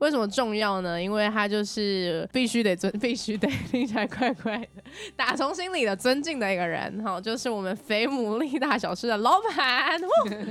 [0.00, 1.00] 为什么重要呢？
[1.00, 4.82] 因为它就是必须得尊，必须得 听起来怪怪的，
[5.14, 10.00] 打从心里的尊敬的一个人哈，就是我们肥牡蛎大小吃的老板。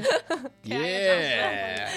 [0.64, 1.88] 耶，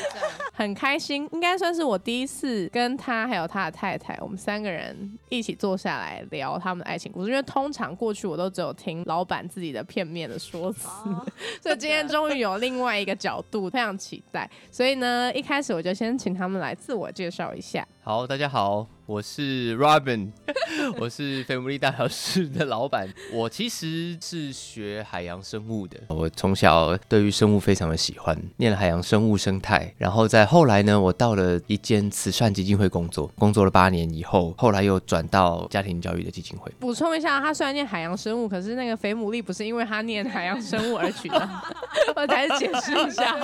[0.55, 7.31] 很开心，应该算是我第一次跟他还有他的太太，我们三个人一起坐下来聊他们的爱情故事。
[7.31, 10.89] 因为通常过去我都只有听老板自己的片面的说辞，
[11.63, 14.49] 所以今天终于有另外一个角度，非常期待。
[14.71, 17.43] 所以呢，一开始我就先请他们来自我介绍。
[17.53, 18.87] 一下，好，大家好。
[19.13, 20.31] 我是 Robin，
[20.99, 23.07] 我是肥牡蛎大小事的老板。
[23.31, 25.99] 我其实是学海洋生物的。
[26.09, 29.93] 我从小对于生物非常的喜欢，念了海洋生物生态。
[29.99, 36.73] 然后在后来呢，我到了一间慈善基金会工作，工作了八年以后，后来又转到家庭教育的基金会。
[36.81, 41.37] 补充一下，他虽然念海洋生物，可是那个肥牡蛎不是因为他念海洋生物而取的。
[42.17, 43.37] 我还是解释一下，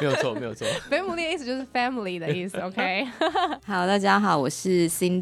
[0.00, 0.64] 没有错，没有错。
[0.88, 2.58] 肥牡蛎的意思就是 family 的意思。
[2.58, 3.04] OK，
[3.64, 5.15] 好，大家好，我是 Cindy，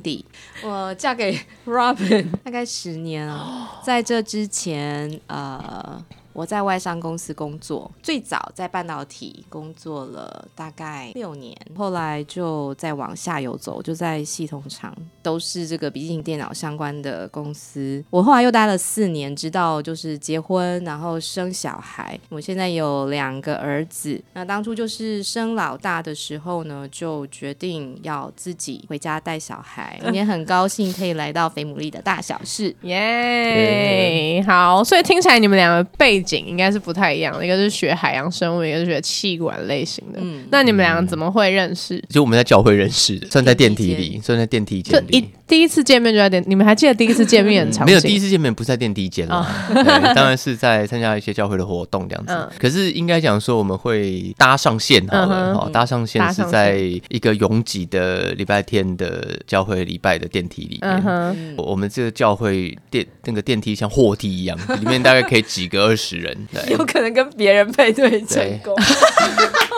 [0.62, 6.04] 我嫁给 Robin 大概十年了，在这之前，呃。
[6.34, 18.04] 我在外商公司工作，最早在半导体工作了大概六年，后来就再往下游走，就在系统厂，都是这个笔记型电脑相关的公司。
[18.10, 22.18] 我后来又待了四年，直到就是结婚，然后生小孩。
[22.30, 29.73] 我现在有两个儿子，那当初就是生老大的时候呢，就决定要自己回家带小孩。
[30.02, 34.42] 今天很高兴可以来到肥牡蛎的大小事， 耶！
[34.44, 36.24] 好，所以听起来你们两个背。
[36.24, 40.18] 景应该是不太一样的，一个是学海洋生物，一个是学气管类型的。
[40.22, 42.02] 嗯，那你们两个怎么会认识？
[42.08, 45.28] 就我们在教会认识的，算在电梯里，算在电梯间里。
[45.46, 49.46] 第一次见面就在电，你们还记得第一次见面场 没有，第一次见面不是在电梯间了，
[50.14, 52.48] 当然是在参加一些教会的活动这样子。
[52.58, 56.78] 可是应该讲说我们会搭上线好了，好搭上线是在
[57.10, 61.54] 一个拥挤的礼拜天的教会礼拜的电梯里面。
[61.56, 66.36] 我们这个教会电那个电梯像货梯一样， 里面大概可以挤个二十人，
[66.70, 68.74] 有可能跟别人配对成功。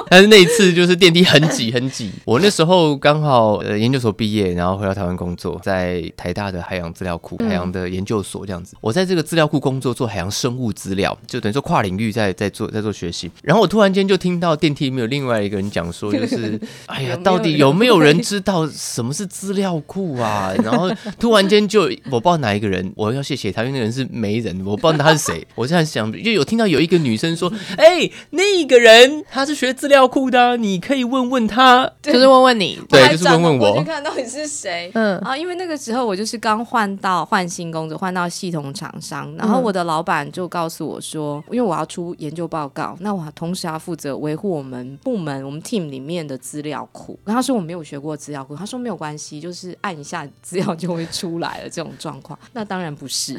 [0.11, 5.61] 但是那一次就是电梯很挤很挤，我那时候刚好呃研究所毕业，然后回到台湾工作。
[5.62, 13.31] 在台大的海洋资料库、海洋的研究所这样子，我在这个资料库工作，做海洋生物资料，就等于说跨领域在在做在做学习。
[13.43, 20.53] 然后我突然间就听到电梯里面有另外一个人讲说，就是哎呀，到底有没有人知道什么是资料库啊？
[20.62, 25.47] 然后突然间就我不知道哪一个人，我要谢谢他，因为那个人是媒人，我不知道他是谁。
[25.55, 34.91] 我现在想，就有听到有一个女生说，哎，那个人他是学资料库的，你可以问问他，就是问问你，对，就是问问我，看到底是谁？
[34.95, 35.57] 嗯啊，因为。
[35.57, 47.19] 那个时候我就是刚换到换新工作，换到系统厂商，然后我的老板就告诉我说，因为我要出研究报告，那我同时要负责维护我们部门我们 team 里面的资料库。
[47.25, 52.39] 然后他说我没有学过资料库，他说没有关系，就是按一下资料就会出来了这种状况。
[52.53, 53.35] 那当然不是，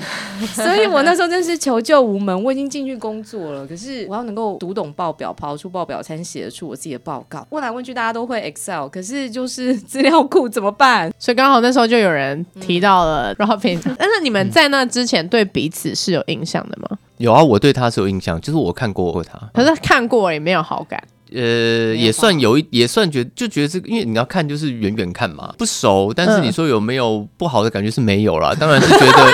[0.55, 2.43] 所以我那时候真是求救无门。
[2.43, 7.45] 我已经进去工作了，可是我要能够读懂报表，跑出报表才能写得出我自己的报告。
[7.49, 11.13] 问来问去大家都会 Excel，可是就是 资料库怎么办？
[11.19, 11.97] 所以刚好那时候就。
[11.97, 16.95] 有人提到了 Robin， 但是你们在那之前对彼此是有印象的吗？
[17.17, 21.03] 有啊，我对他是有印象，就是我看过他，可是看过也没有好感。
[21.33, 29.31] 呃，也算有一，也算觉就觉得这个，因为你要看就是远远看嘛，不熟，但是你说有没有不好的感觉是没有啦， 当然是觉得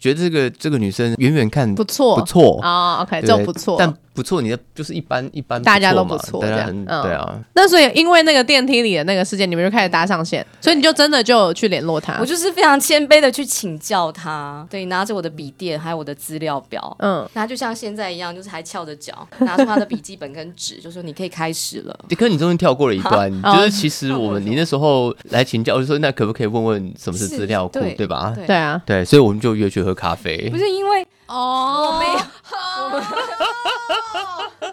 [0.00, 3.94] 觉得这个这个女生远远看不错不错啊，OK，就不错，但。
[4.18, 7.38] 不错，你的就是一般一般，大家都不错，大家很对啊。
[7.54, 12.18] 那所以因为那个电梯里的那个事件，你们就开始搭上线，所以你就真的就去联络他。
[12.18, 21.96] 我就是非常谦卑的去请教他，对，拿着我的笔电还有我的资料表，嗯，那就像现在一样，就是还翘着脚， 拿出他的笔记本跟纸，就说你可以开始了。
[22.18, 28.34] 可是你中间跳过了一段，就是其实我们你那时候来请教，我就说那可不可以问问什么是资料库，对吧？
[28.44, 30.48] 对啊，对，所以我们就约去喝咖啡。
[30.50, 32.20] 不是因为哦，我没有。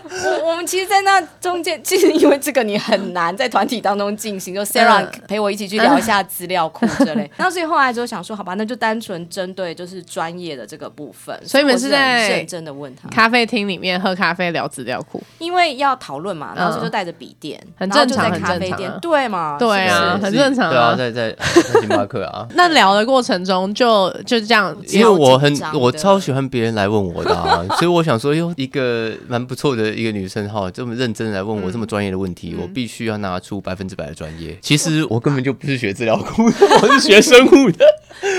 [0.08, 7.30] 我我们其实，在那中间，其实因为这个你很难在团体当中进行，就 Sarah 嗯陪我一起去聊一下资料库之类。
[7.36, 11.38] 然后所以后来就想说，好吧，那就单纯针对就是专业的这个部分。
[11.46, 19.58] 所以你们是在认真的问他，咖啡厅里面喝咖啡聊资料库，因为要讨论嘛，然后嗯就带着笔电，很正常在咖啡店很正常啊，对嘛？
[19.60, 22.48] 对啊很正常啊对啊，在在在星巴克啊。
[22.56, 34.58] 那聊的过程中就就这样，因为我很我超喜欢别人来问我的、啊， 所以我想说，哟，一个蛮不错的一个女生哈，这么认真来问我这么专业的问题，我必须要拿出百分之百的专业。
[34.62, 37.86] 其实我根本就不是学治疗工的，我是学生物的。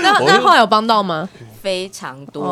[0.01, 1.29] 那后来有帮到吗？
[1.67, 2.45] 非常多。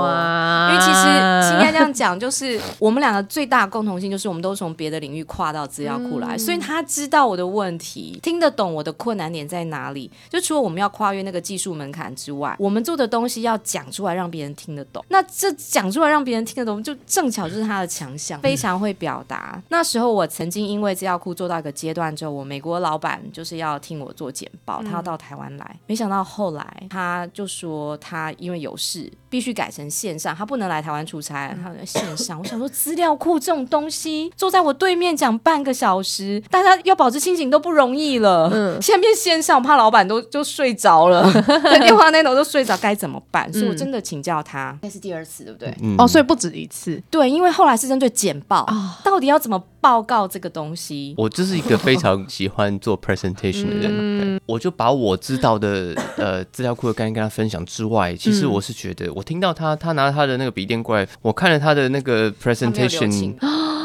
[0.70, 10.12] 因为其实应该这样讲，就是我们两个最大的共同性就是我们都从别的领域跨到资料库来，所以他知道我的问题，听得懂我的困难点在哪里。
[10.30, 15.02] 就除了我们要跨越那个技术门槛之外，我们做的东西要讲出来让别人听得懂。
[15.08, 19.62] 那这讲出来让别人听得懂，就正巧就是他的强项，非常会表达。
[19.70, 32.40] 那时候我曾经因为资料库做到一个阶段之后，我美国老板就是要听我做简报，他要到台湾来，没想到后来他就说他因为有事必须改成线上，他不能来台湾出差，他在线上。
[32.40, 38.50] 我想说资料库这种东西，坐在我对面讲半个小时，大家要保持清醒都不容易了。
[38.54, 41.30] 嗯，现在变线上，我怕老板都就睡着了，
[41.63, 43.52] 在电话那头都睡着，该怎么办？
[43.52, 45.75] 所以我真的请教他，那是第二次，对不对？
[45.81, 47.01] 嗯哦，所以不止一次。
[47.10, 48.66] 对，因为后来是针对简报，
[49.04, 51.13] 到底要怎么报告这个东西？
[51.18, 63.34] 我就是一个非常喜欢做 presentation 的人，对我就把我知道的 呃资料库的概念跟他分享之外，其实我是觉得，我听到他他拿他的那个笔电过来，我看了他的那个 presentation，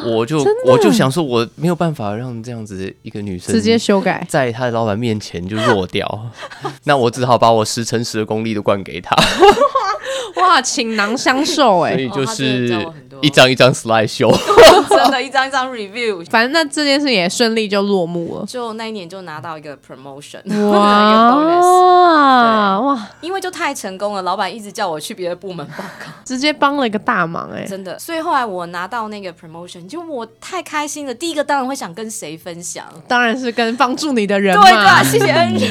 [0.05, 6.31] 我就 我就想说，我没有办法让这样子的一个女生直接修改，在他的老板面前就弱掉，
[6.85, 9.17] 那我只好把我十乘十的功力都灌给他，
[10.41, 12.87] 哇，倾囊相授哎、所以就是
[13.23, 14.35] 一张一张 slide show。
[14.89, 16.25] 真的，一张一张 review。
[16.27, 18.47] 反正那这件事也顺利就落幕了。
[18.47, 27.99] 就那一年就拿到一个 promotion， 一个 bonus，哇哇，因为就太成功了，老板一直叫我去别的部门报告， 直接帮了一个大忙哎、真的。
[27.99, 31.15] 所以后来我拿到那个 promotion，就我太开心了。
[31.15, 35.03] 第一个当然会想跟谁分享，当然是跟帮助你的人对对啊，嘛。
[35.05, 35.71] 谢谢恩人。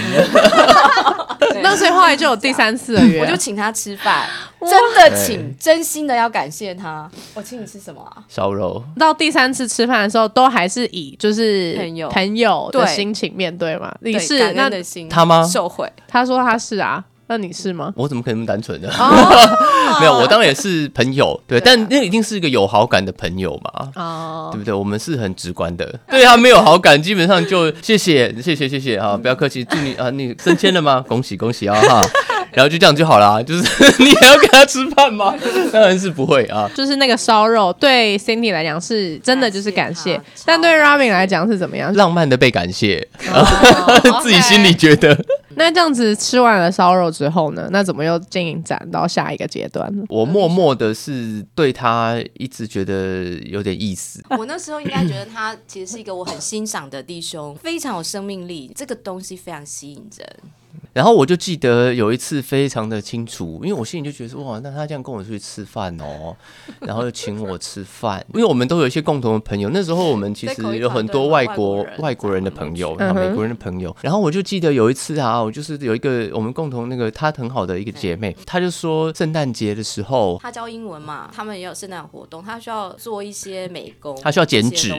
[1.62, 4.28] 那所以后来就有第三次了约，我就请他吃饭，
[4.62, 7.10] 真的请，真心的要感谢他。
[7.34, 8.24] 我请你吃什么啊？
[8.28, 13.94] 烧肉，到第三次吃饭的时候，都还是以就是朋友朋友的心情面对嘛。
[14.02, 15.90] 你是那的心，他吗受贿。
[16.08, 17.94] 他说他是啊，那你是吗？
[17.96, 18.90] 我怎么可能那么单纯呢？
[19.00, 19.56] 哦
[20.00, 23.90] 没有，我当然也是朋友，对，但那一定是一个有好感的朋友嘛。
[23.96, 24.74] 哦对，不对？
[24.74, 31.04] 我们是很直观的，对他没有好感，基本上就谢谢谢谢谢谢啊，不要客气，祝你啊，你升迁了吗？
[31.08, 32.02] 恭喜恭喜啊哈，
[32.52, 33.64] 然后就这样就好了，就是
[34.04, 35.34] 你还要跟他吃饭吗？
[35.72, 36.70] 当然是不会啊。
[36.76, 41.94] 就是那个烧肉，对 Cindy 来讲是真的就是感谢感谢，但对 Robin 来讲是怎么样？
[41.96, 45.18] 浪漫的被感谢，哦 自己心里觉得。
[45.56, 47.68] 那这样子吃完了烧肉之后呢？
[47.72, 50.04] 那怎么又进展到下一个阶段呢？
[50.08, 60.28] 我默默的是对他一直觉得有点意思，我那时候应该觉得他其实是一个我很欣赏的弟兄，非常有生命力，这个东西非常吸引人。
[60.94, 66.36] 然后我就记得有一次非常的清楚，因为我心里就觉得说哇，那他这样跟我出去吃饭哦，
[66.82, 69.70] 然后又请我吃饭，因为我们都有一些共同的朋友。
[69.72, 73.96] 那时候我们其实有很多外国外国人的朋友，然后美国人的朋友。
[74.02, 80.40] 然后我就记得有一次啊，我就是有一个我们共同那个她很好的一个姐妹，她就说圣诞节的时候。
[80.42, 84.94] 她教英文嘛，他们也有圣诞活动，她需要做一些美工，她需要剪纸，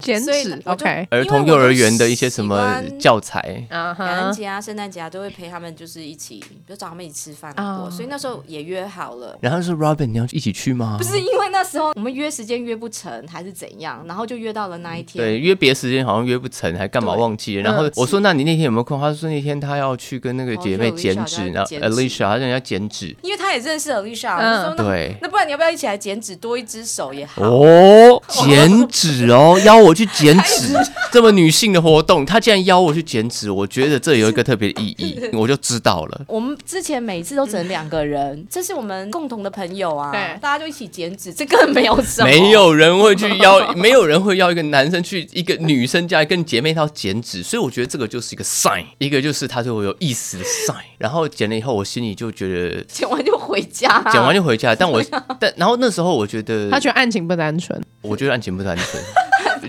[0.00, 9.36] 剪纸，OK，儿童幼儿园的一些什么教材，啊感恩，节啊、圣诞节啊，都会陪他们，就是一起，比如找他们一起吃饭过，啊所以那时候也约好了。
[9.40, 10.96] 然后是 Robin 你要一起去吗？
[10.96, 15.24] 不是因为那时候我们约时间约不成，还是怎样，然后就约到了那一天。
[15.24, 17.62] 对，约别时间好像约不成，还干嘛忘记了？
[17.64, 23.16] 然后嗯我说：“那你那天有没有空？”他说：“那天他要去跟那个哦姐妹就剪纸，在然后剪纸 Alicia 他让人家剪纸。
[23.22, 27.42] 因为他也认识 Alicia，嗯对，那不然你要不要一起来剪纸，多一只手也好。
[27.42, 30.74] 哦，剪纸哦， 邀我去剪纸，
[31.12, 36.20] 这么女性的活动，他竟然邀我去剪纸，我觉得这有一个特别的意义， 我就知道了。
[36.26, 40.38] 我们之前每次都只能两个人，这是我们共同的朋友啊，对。
[40.40, 50.76] 大家就一起剪纸，这个没有什么，没有人会去邀， 没有人会邀一个男生去一个女生家跟姐妹淘剪纸，所以我觉得这个就是一个 sign，一个就是他对我有意思的 sign。
[50.98, 55.02] 然后剪了以后，我心里就觉得剪完就回家，剪完就回家，但我
[55.38, 59.02] 但然后那时候我觉得他觉得案情不单纯，我觉得案情不单纯，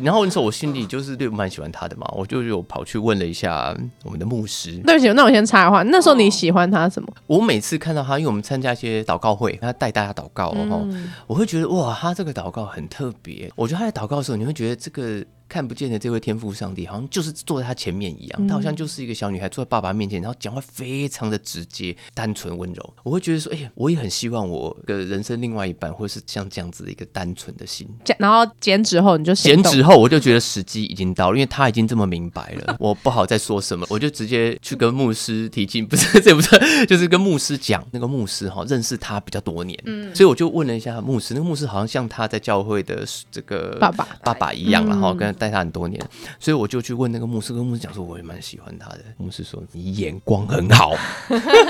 [0.03, 4.71] 然后那时候我心里就是对蛮喜欢他的嘛，我就有跑去问了一下我们的牧师。
[4.85, 7.07] 对不起，那我先插一话，那时候你喜欢他什么？
[7.27, 13.51] 我每次看到他，因为我们参加一些祷告会，他带大家祷告哦，嗯我会觉得哇，他这个祷告很特别。
[13.55, 22.93] 我觉得他在祷告的时候，你会觉得这个看不见的这位天赋上帝，好像就是坐在他前面一样，他好像就是一个小女孩坐在爸爸面前，然后讲话非常的直接、单纯、温柔。
[23.03, 27.87] 我会觉得说，哎、呀，我也很希望我的人生另外一半，或是像这样子的一个单纯的心。
[28.19, 29.63] 然后减脂后你就行动。
[29.63, 44.07] 减脂后，我就觉得时机已经到了，因为他已经这么明白了， 我不好再说什么，我就直接去跟牧师提进，不是这不是，就是跟牧师讲，那个牧师哈认识他比较多年，嗯，所以我就问了一下牧师，那个牧师好像像他在教会的这个爸爸。
[44.21, 45.17] 爸爸一样，然后嗯。
[45.17, 45.99] 跟带他很多年，
[46.39, 50.93] 所以我就去问那个牧师，跟牧师讲说我也蛮喜欢他的，牧师说你眼光很好，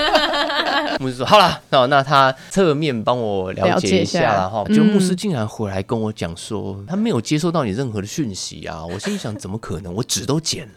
[0.99, 8.83] 牧师说好了，那那他侧面帮我了解一下下了哈，嗯就牧师竟然回来跟我讲说，他没有接收到你任何的讯息啊！
[8.83, 9.93] 我心里想，怎么可能？
[9.93, 10.73] 我纸都剪了，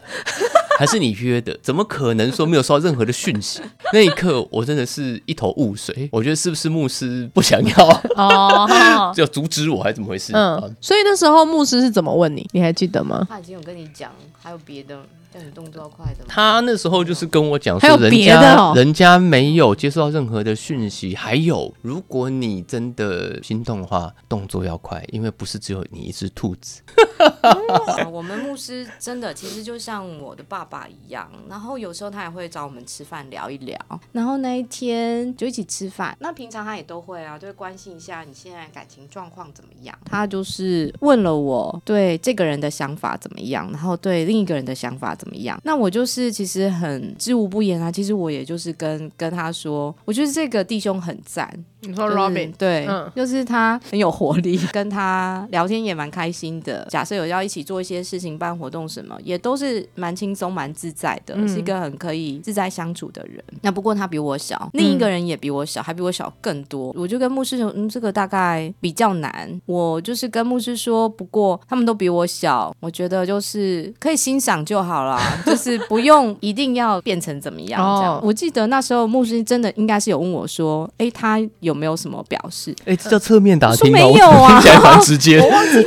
[0.77, 1.57] 还是你约的？
[1.61, 3.61] 怎么可能说没有收到任何的讯息？
[3.91, 6.09] 那一刻，我真的是一头雾水。
[6.11, 9.13] 我觉得是不是牧师不想要哦。
[9.15, 10.33] 就阻止我，还是怎么回事？
[10.33, 12.47] 嗯啊，所以那时候牧师是怎么问你？
[12.51, 13.25] 你还记得吗？
[13.29, 14.11] 他已经有跟你讲，
[14.41, 14.99] 还有别的
[15.33, 16.25] 叫你动作要快的吗？
[16.27, 21.15] 他那时候就是跟我讲说，人家、哦人家没有接受到任何的讯息。
[21.15, 26.81] 还有，如果你真的心动的话，动作要快，因为不是只有你一只兔子。
[27.41, 33.77] 啊我们牧师真的其实就像我的爸爸一样，然后有时候他也会找我们吃饭聊一聊，
[34.11, 36.15] 然后那一天就一起吃饭。
[36.19, 39.97] 那平常他也都会啊，就会关心一下你现在感情状况怎么样。
[40.05, 45.57] 他就是问了我对这个人的想法怎么样，然后对另一个人的想法怎么样。
[45.63, 51.49] 那我就是其实很知无不言啊，其实我也就是跟跟他说，我觉得这个弟兄很赞，
[51.81, 56.85] 你说 Robin，对，嗯就是他很有活力，跟他聊天也蛮开心的。
[56.89, 63.41] 假设有要一起做一些事情、办活动什么，也都是蛮轻松、蛮自在的，嗯是一个很可以自在相处的人。
[63.61, 66.93] 那不过他比我小，另一个人也比我小，还比我小更多。
[66.97, 69.61] 我就跟牧师说，嗯，这个大概比较难。
[69.65, 78.15] 我就是跟牧师说，不过他们都比我小，我觉得就是可以欣赏就好啦， 就是不用一定要变成怎么样这样。
[78.15, 82.75] 哦我记得那时候牧师真的应该是有问我说，哎，他有没有什么表示？
[82.85, 83.71] 哎、这叫侧面打？
[83.91, 85.83] 没有啊听起来蛮直接的，我忘记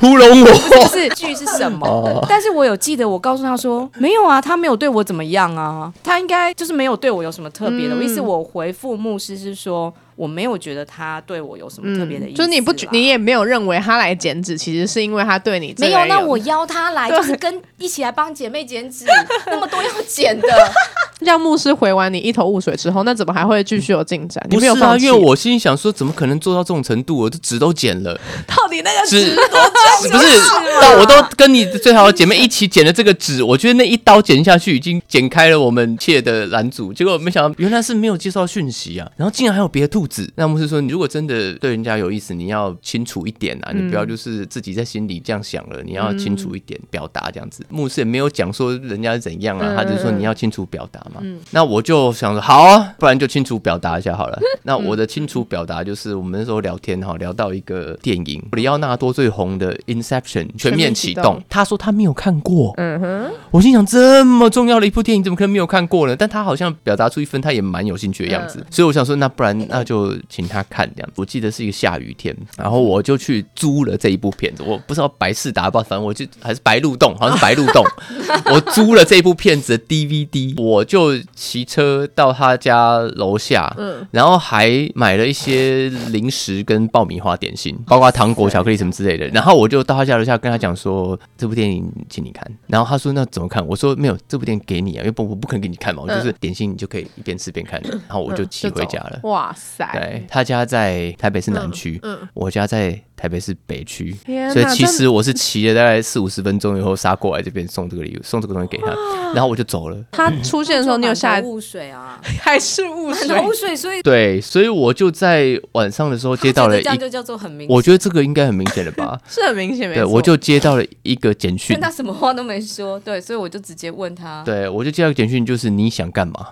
[0.00, 0.86] 糊弄我。
[0.88, 7.94] 是句是什么，哦但是我有记得，我告诉他说没有啊，他没有对我怎么样啊，他应该就是没有对我有什么特别的。
[7.94, 19.04] 嗯我意思我回复牧师是说，我没有觉得他对我有什么特别的意思、嗯就是你不觉，你也没有认为他来剪纸，其实是因为他对你这没有，那我邀他来 就是跟一起来帮姐妹剪纸，
[19.46, 20.48] 那么多要剪的，
[21.20, 24.44] 让牧师回完你一头雾水之后，那怎么还会继续有进展？
[24.50, 25.06] 你不是啊，没有放弃？
[25.06, 27.18] 因为我心里想说，怎么可能做到这种程度？
[27.18, 28.18] 我的纸都剪了，
[28.48, 30.10] 到底那个纸值多重？
[30.10, 30.38] 不是
[30.80, 39.88] 到我都跟你最好的姐妹一起剪了这个纸，我觉得那一刀剪下去已经剪开了我们切的拦阻，结果没想到原来是没有接收到讯息啊，然后竟然还有别的
[40.34, 47.64] 那牧师说，你如果真的对人家有意思，你要清楚一点啊，你不要就是自己在心里这样想了，你要清楚一点表达这样子。
[47.68, 51.22] 牧师也没有讲说人家是怎样啊，他就说你要清楚表达嘛。
[51.50, 54.38] 那我就想说好啊，不然就清楚表达一下好了。
[54.62, 62.74] 那我的清楚表达就是我们那时候聊天哈，聊到一个电影，里奥纳多最红的《Inception》全面启动全面启动，他说他没有看过。
[62.76, 66.16] 嗯哼，我心想，这么重要的一部电影，怎么可能没有看过呢？
[66.16, 69.95] 但他好像表达出一份他也蛮有兴趣的样子，所以我想说，那不然那就
[70.28, 71.08] 请他看这样。
[71.16, 77.84] 我记得是一个下雨天，然后我就去租了这一部片子，我不知道白事达吧，反正我就还是白鹿洞，好像是白鹿洞，
[78.52, 89.26] 我租了这部片子的 DVD，我就骑车到他家楼下，嗯然后还买了一些零食跟爆米花点心，包括糖果、巧克力什么之类的。
[89.28, 92.46] 然后我就到他家楼下跟他讲说，这部电影请你看。
[92.66, 93.64] 然后他说那怎么看？
[93.66, 97.80] 我说没有，这部电影给你啊，因为不我不可能给你看嘛，我就是点心你就可以一边吃边看。
[97.82, 99.20] 然后我就骑回家了。
[99.24, 99.85] 哇塞！
[99.92, 104.14] 对他家在台北市南区，嗯，我家在台北市北区，
[104.52, 108.88] 所以其实我是骑了大概四五十分钟以后杀过来这边送这个礼物，送这个东西给他，
[109.34, 109.96] 然后我就走了。
[110.12, 113.28] 他出现的时候，你有下来雾水啊， 还是雾很水？
[113.28, 117.74] 多雾水，所以对，所以我就在晚上的时候接到了一，这样就叫做很明显。
[117.74, 119.18] 我觉得这个应该很明显了吧？
[119.28, 126.46] 是很明显，没对，我就接到了一个简讯但，他什么话都没说，对，所以我就直接问他，对我就接到个简讯，就是你想干嘛？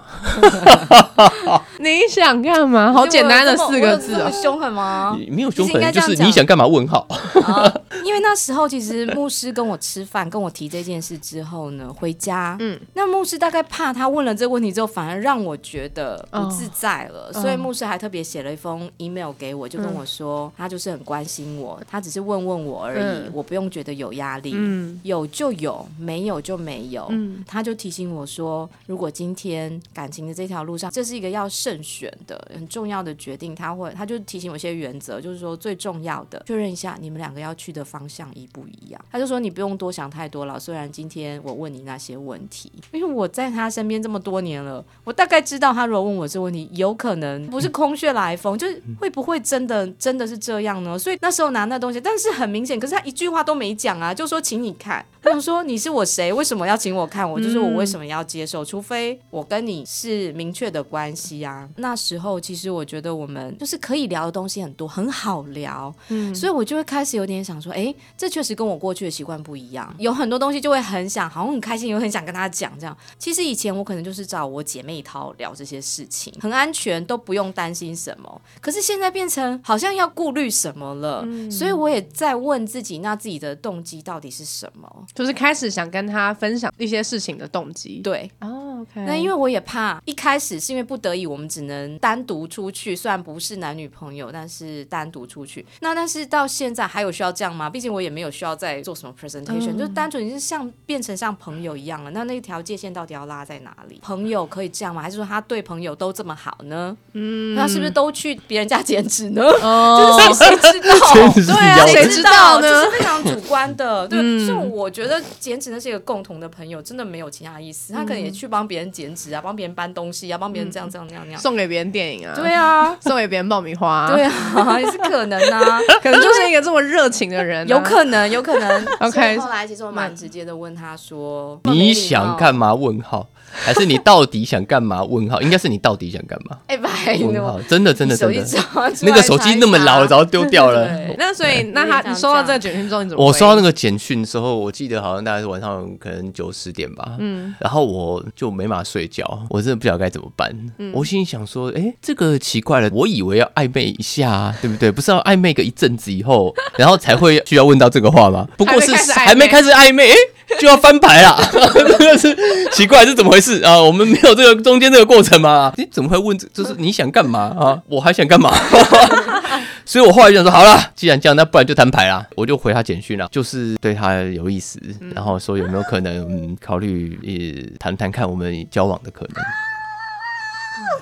[1.78, 2.92] 你想干嘛？
[2.92, 4.42] 好简单的四个字哦我有这么。
[4.42, 5.18] 凶狠吗？
[5.28, 6.66] 没有凶狠，就是你想干嘛？
[6.66, 7.06] 问号。
[7.44, 7.73] 啊
[8.04, 27.06] 因为那时候其实牧师跟我吃饭，跟我提这件事之后呢，回家，嗯嗯，那牧师大概怕他问了这个问题之后，反而让我觉得不自在了，哦所以牧师还特别写了一封 email 给我，就跟我说，他就是很关心我，他只是问问我而已，嗯我不用觉得有压力，嗯有就有，没有就没有。
[27.11, 39.00] 嗯他就提醒我说，如果今天感情的这条路上，这是一个要慎选的很重要的决定，他会他就提醒我一些原则，就是说最重要的确认一下你们两个要去的方向一不一样。
[39.10, 50.98] 他就说你不用多想太多了，虽然今天我问你那些问题，因为我在他身边这么多年了，我大概知道他如果问我这个问题，有可能不是空穴来风，就是会不会真的真的是这样呢？
[50.98, 55.04] 所以那时候拿那东西，但是很明显，可是他一句话都没讲啊，就说请你看。
[55.25, 56.31] 我想说你是我谁？
[56.31, 57.28] 为什么要请我看？
[57.28, 58.62] 我就是我为什么要接受？
[58.62, 61.66] 除非我跟你是明确的关系啊。
[61.76, 72.95] 那时候其实我觉得我们就是可以聊的东西很多，很好聊，嗯所以我就会开始有点想说，哎，这确实跟我过去的习惯不一样，有很多东西就会很想，好像很开心，又很想跟他讲这样。
[73.19, 78.40] 其实以前我可能就是找我姐妹淘聊这些事情，很安全，都不用担心什么。
[78.61, 85.07] 可是现在变成好像要顾虑什么了，所以我也在问自己，那自己的动机到底是什么？
[85.14, 88.00] 就是开始想跟他分享一些事情的动机。
[88.02, 89.04] 对，哦，OK。
[89.06, 95.64] 那因为我也怕一开始是因为不得已，我们只能单独出去，虽然不是男女朋友，但是单独出去。
[95.80, 97.71] 那但是到现在还有需要这样吗？
[97.71, 102.11] 毕竟我也没有需要再做什么 presentation，、就单纯是像变成像朋友一样了。
[102.11, 104.00] 那那条界限到底要拉在哪里？
[104.02, 105.00] 朋友可以这样吗？
[105.00, 106.97] 还是说他对朋友都这么好呢？
[107.12, 109.42] 嗯，那是不是都去别人家剪纸呢？
[109.62, 111.54] 哦，就是谁 谁知道？
[111.54, 114.09] 对啊谁知道呢这是非常主观的。
[114.09, 115.03] 对，所以我觉得
[115.38, 117.92] 减脂那是一个共同的朋友，真的没有其他意思。
[117.92, 121.40] 他可能也去帮别人剪纸啊，帮别人搬东西啊，帮别人这样这样那样那样。
[121.40, 128.87] 送给别人电影啊，对啊，送给别人爆米花，对，啊， 也是可能啊， 可能就是一个这么热情的人啊，有可能，有可能。
[129.00, 132.75] OK 后来其实我蛮直接的问他说：“你想干嘛？
[132.75, 135.02] 问号，还是你到底想干嘛？
[135.04, 136.58] 问号，应该是你到底想干嘛？
[137.68, 140.87] 真的真的真的手机，那个手机那么老了，早就丢掉了。
[140.87, 143.25] 对那所以，那他你收到这个简讯之后，你怎么？
[143.25, 150.54] 我收到那个简讯之后，我记得好像大概是晚上可能九十点吧，嗯，然后我就没法睡觉，我真的不晓得该怎么办。
[150.92, 154.90] 我心里想说，哎、这个奇怪了，我以为要暧昧一下、啊，对不对？
[154.90, 158.46] 不是要暧昧个一阵子以后，然后才会需要问到这个话吗？
[158.56, 160.14] 不过是还没开始暧昧还没开始暧昧，哎、
[160.60, 161.38] 就要翻牌啦，
[161.74, 162.36] 真 的是
[162.72, 163.80] 奇怪，是怎么回事啊？
[163.80, 165.72] 我们没有这个中间这个过程吗？
[165.76, 166.46] 你怎么会问这？
[166.52, 167.82] 就是你想干嘛啊？
[167.88, 168.52] 我还想干嘛？
[169.86, 172.26] 所以我后来就想说，好了，既然这样，那不然就摊牌啦。
[172.36, 174.78] 我就回他简讯了，就是对他有意思，
[175.14, 179.34] 然后说有没有可能、考虑呃谈谈看我们交往的可能。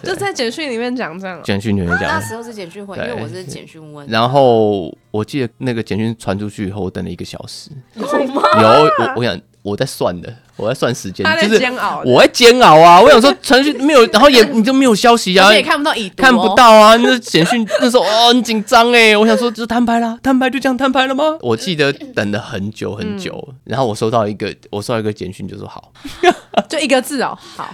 [0.02, 4.06] 就在简讯里面讲这样，简讯里面讲那，时候是简讯回，因为我是简讯问。
[4.08, 7.70] 然后我记得那个简讯传出去以后，我等了一个小时。
[7.94, 8.02] 有
[8.34, 8.42] 吗？
[8.60, 13.00] 有我，我想我在算的，我在算时间他，在就是煎熬，我在煎熬啊。
[13.00, 21.24] 我想说传讯没有，然后也你就没有消息啊，也看不到已读哦，看不到啊，那简讯 那时候哦很紧张哎，我想说就是摊牌啦，摊牌就这样摊牌了吗？
[21.40, 25.92] 我记得等了很久很久，嗯然后我收到一个我收到一个简讯就说好，
[26.68, 27.72] 就一个字哦，好，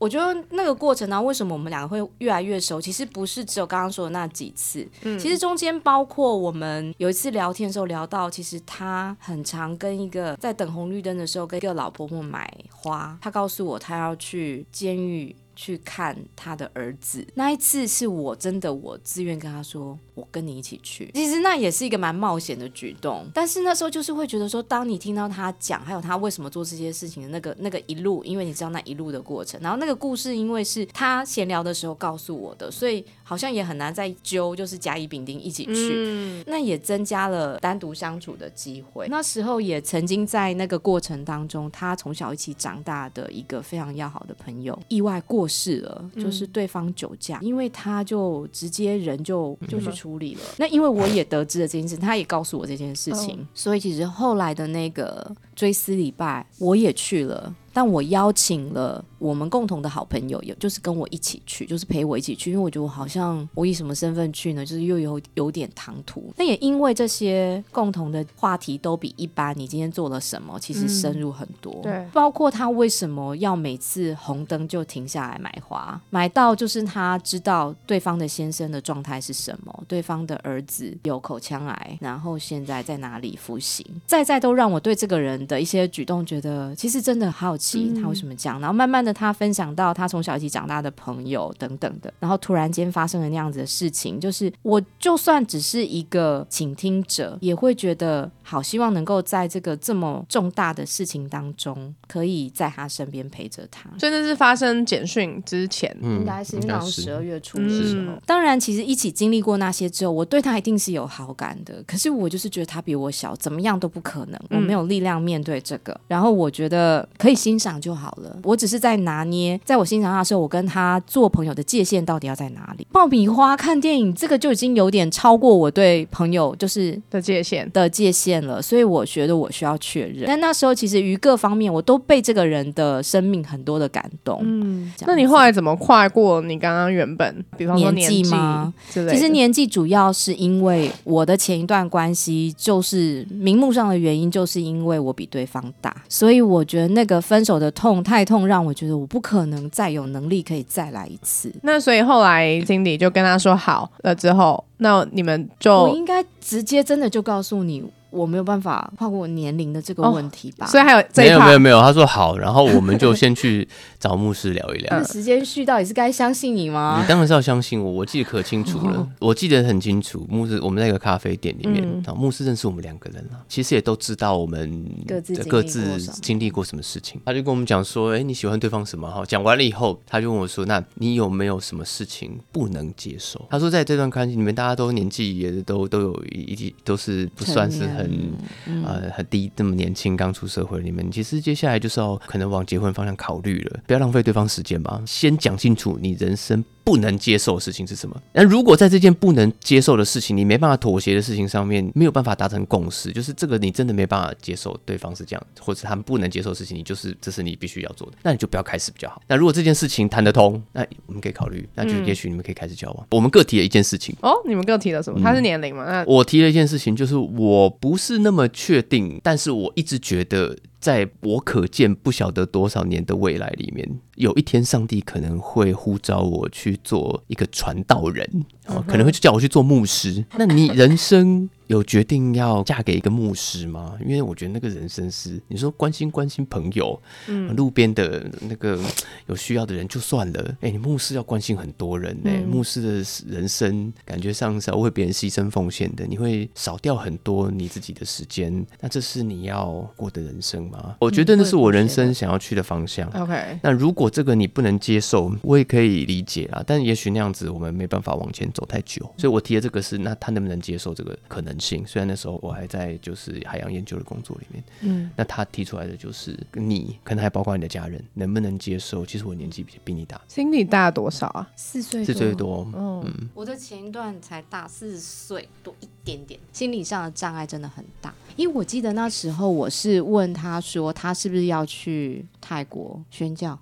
[0.00, 2.80] 我觉得那个过程呢、为什么我们两个会越来越熟？
[2.80, 15.36] 其实不是只有刚刚说的那几次，其实中间包括我们有一次聊天的时候聊到，其实他很常跟一个在等红绿灯的时候跟一个老婆婆买花，他告诉我他要去监狱。
[15.60, 21.10] 去看他的儿子，那一次是我真的我自愿跟他说，我跟你一起去。
[21.12, 35.92] 其实那也是一个蛮冒险的举动，但是那时候就是会觉得说，当你听到他讲，还有他为什么做这些事情的那个那个一路，因为你知道那一路的过程，然后那个故事因为是他闲聊的时候告诉我的，所以好像也很难再揪，就是甲乙丙丁一起去。
[35.94, 39.06] 嗯，那也增加了单独相处的机会。
[39.08, 50.40] 那时候也曾经在那个过程当中，他从小一起长大的一个非常要好的朋友意外过世了，就是对方酒驾，因为他就直接人就就去处理了。
[50.56, 57.54] 那因为我也得知了这件事，他也告诉我这件事情，所以其实后来的那个追思礼拜我也去了。
[57.72, 64.64] 但我邀请了我们共同的好朋友，有就是跟我一起去，就是陪我一起去，因为我觉得我好像我以什么身份去呢？
[64.64, 66.32] 就是又有有点唐突。
[66.36, 71.80] 那也因为这些共同的话题都比一般你今天做了什么，其实深入很多。
[71.82, 103.88] 对包括他为什么要每次红灯就停下来买花，买到就是他知道对方的先生的状态是什么，对方的儿子有口腔癌，然后现在在哪里服刑，在在都让我对这个人的一些举动觉得，其实真的好有奇他为什么这样，然后慢慢的他分享到他从小一起长大的朋友等等的，然后突然间发生了那样子的事情，就是我就算只是一个倾听者，也会觉得好希望能够在这个这么重大的事情当中，可以在他身边陪着他。
[103.96, 111.80] 所以那是发生简讯之前，应该是因为好像十二月初的时候，嗯当然其实一起经历过那些之后，我对他一定是有好感的。
[111.86, 115.98] 可是我就是觉得他比我小，怎么样都不可能，我没有力量面对这个。
[116.08, 122.84] 然后我觉得可以欣赏就好了，我只是在拿捏，在我欣赏他的时候，我跟他做朋友的界限到底要在哪里？
[122.90, 127.70] 爆米花看电影这个就已经有点超过我对朋友就是的界限。
[127.72, 130.24] 的界限了，所以我觉得我需要确认。
[130.26, 134.40] 但那时候其实于各方面，我都被这个人的生命很多的感动。
[134.42, 138.72] 嗯，那你后来怎么跨过你刚刚原本，比方说年纪纪吗？
[138.92, 151.52] 其实年纪主要是因为我的前一段关系，就是名目上的原因，就是因为我比对方大，所以我觉得那个分手的痛太痛，让我觉得我不可能再有能力可以再来一次。
[151.62, 160.66] 那所以后来 Cindy 就跟他说好了之后，那你们就我就应该直接真的就告诉你，我没有办法跨过我年龄的这个哦问题吧。
[160.66, 163.66] 所以还有这没一没有没有没有，他说好，然后我们就先去
[163.98, 164.88] 找牧师聊一聊。
[164.90, 167.08] 那时间序到底是该相信你吗你？
[167.08, 170.26] 当然是要相信我，我记得可清楚了，我记得很清楚。
[170.28, 177.20] 牧师，我们在一个咖啡店里面，嗯然后牧师认识我们两个人了，其实也都知道我们各自经历过各自经历过什么事情。
[177.26, 179.10] 他就跟我们讲说，哎、你喜欢对方什么？
[179.10, 183.44] 哈，讲完了以后，他就问我说，那你有没有什么事情不能接受？
[183.50, 198.20] 他说，在这段关系里面，大家都年纪也都都有一一都是不算是很成呃很低，这么年轻刚出社会你们，其实接下来就是要可能往结婚方向考虑了，不要浪费对方时间吧，先讲清楚你人生不能接受的事情是什么。
[198.32, 209.22] 那如果在这件不能接受的事情，你没办法妥协的事情上面没有办法达成共识，就是这个你真的没办法接受对方是这样，或者他们不能接受的事情，你就是这是你必须要做的，那你就不要开始比较好。
[209.28, 213.06] 那如果这件事情谈得通，那我们可以考虑，那就嗯也许你们可以开始交往。
[213.12, 214.16] 我们各提了一件事情。
[214.22, 215.20] 哦，你们各提了什么？
[215.22, 215.84] 他嗯是年龄嘛？
[215.84, 230.24] 那我提了一件事情，就是我不是那么确定，但是我一直觉得，在我可见不晓得多少年的未来里面，有一天上帝可能会呼召我去做一个传道人，哦，可能会叫我去做牧师。
[230.38, 233.96] 那你人生有决定要嫁给一个牧师吗？
[234.04, 238.76] 因为我觉得那个人生是你说关心关心朋友，嗯路边的那个
[239.28, 242.88] 有需要的人就算了，哎、你牧师要关心很多人呢、嗯牧师的
[243.28, 250.96] 人生感觉上是要为别人牺牲奉献的，你会少掉很多你自己的时间，那这是你要过的人生吗？
[250.98, 253.08] 我觉得那是我人生想要去的方向。
[253.10, 256.64] OK，那如果这个你不能接受，我也可以理解啊。
[256.66, 261.86] 但也许那样子我们没办法往前走太久，所以我提的这个是，那他能不能接受这个可能性？
[261.86, 269.04] 虽然那时候我还在就是海洋研究的工作里面，嗯，那他提出来的就是你，可能还包括你的家人，能不能接受？
[269.04, 271.50] 其实我年纪比比你大，Cindy 大多少啊？
[271.56, 272.66] 四岁四岁多。
[272.74, 278.14] 嗯，我的前一段才大四岁多一点点，心理上的障碍真的很大。
[278.36, 283.58] 因为我记得那时候我是问他说，他是不是要去泰国宣教，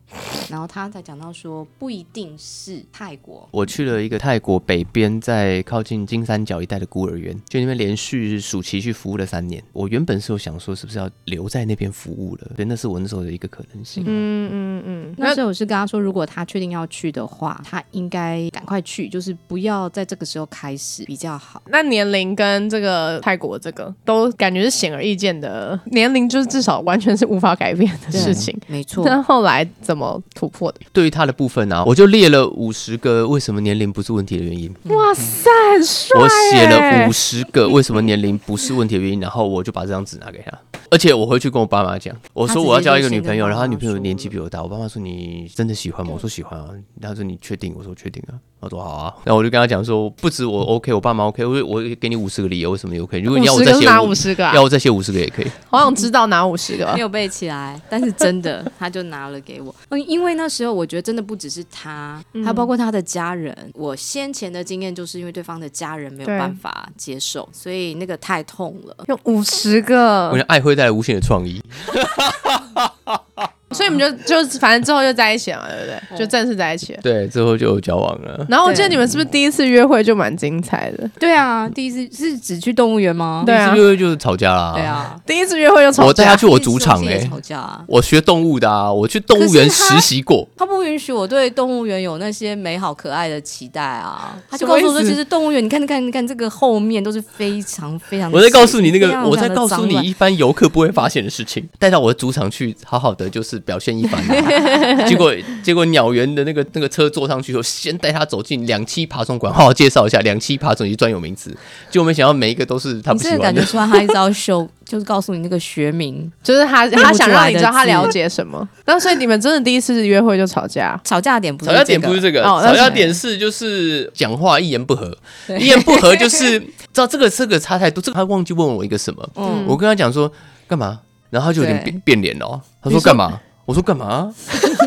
[0.48, 3.48] 然后他才讲到说不一定是泰国。
[3.50, 9.62] 我去了一个泰国北边，在靠近金三角一带的孤儿院，就那边连续暑期去服务了三年。
[9.72, 12.50] 我原本是有想说，是不是要留在那边服务了？
[12.56, 14.04] 对，那是我那时候的一个可能性。
[14.06, 21.62] 嗯嗯嗯，那时候我是跟他说，如果他确定要去的话，他应该赶快去，就是不要在这个时候开始比较好。
[21.66, 28.56] 那年龄跟这个泰国这个都感觉是显而易见的，年龄就是至少完全是无法改变的事情。
[28.68, 29.04] 没错。
[29.04, 30.78] 那后来怎么突破的？
[30.92, 34.72] 对于他的部分呢、啊，我就列了五十个为什么年龄不是问题的原因。
[34.84, 40.56] 哇塞，很帅我写了欸五十个为什么年龄不是问题的原因，然后我就把这张纸拿给他，
[40.90, 46.12] 而且我回去跟我爸妈讲，我说我要交一个女朋友，然后他女朋友年纪比我大，我爸妈说你真的喜欢吗？
[46.14, 46.68] 我说喜欢啊，
[47.00, 47.74] 他说你确定？
[47.76, 54.54] 我说确定啊，他说好啊，然后我就跟他讲说，不止我 OK，我爸妈 OK，我我给你五十个理由为什么你 OK，如果你要我再写五五十个啊？
[54.54, 55.46] 要我再写五十个也可以。
[55.68, 57.00] 好想知道哪五十个没。
[57.00, 59.74] 有背起来，但是真的他就拿了给我。
[59.90, 63.56] 嗯， 因为那时候我觉得真的不只是他，还包括他的家人。
[63.74, 68.96] 我先前的经验就是因为对方的家人没有办法接受，所以那个太痛了。
[69.06, 71.60] 有五十我个觉，得爱会带来无限的创意。
[73.72, 76.18] 所以你们就就反正之后就在一起了嘛，对不对？
[76.18, 77.00] 就正式在一起了。
[77.02, 78.46] 对，之后就有交往了。
[78.48, 81.08] 然后我记得你们是不是第一次约会就蛮精彩的？
[81.18, 83.42] 对啊，第一次是只去动物园吗？
[83.44, 84.72] 对啊第一次约会就是吵架啦。
[84.74, 87.84] 对，啊，第一次约会就吵架，我带他去我主场哎、第一次也吵架啊。
[87.86, 90.48] 我学动物的啊，我去动物园实习过。
[90.56, 94.36] 他不允许我对动物园有那些美好可爱的期待啊！
[94.50, 98.30] 他告诉我说，其实动物园，你看，你看，你看，这个后面都是非常非常……
[98.32, 101.68] 我在告诉你那个，我在告诉你一般游客不会发现的事情。
[101.78, 105.04] 带到我的主场去，好好的就是是表现一番、啊。
[105.08, 111.56] 结果结果鸟园的那个那个车坐上去后，先带他走进两栖爬虫馆，好好介绍一下两栖爬虫以及专有名词。
[111.90, 113.42] 就我没想到每一个都是他不喜欢的。
[113.44, 116.30] 感觉出来，他一直要秀， 就是告诉你那个学名。
[116.42, 118.66] 就是他 他想让你知道他了解什么。
[118.86, 121.00] 那所以你们真的第一次约会就吵架？
[121.04, 125.16] 吵架点不是吵架点不是这个，吵架点是就是讲话一言不合，
[125.58, 130.30] 一言不合就是知道这个这个差太多，这个他忘记问我一个什么，嗯我跟他讲说
[130.66, 134.32] 干嘛，然后他就有点对变变脸了哦，他说干嘛，我说干嘛，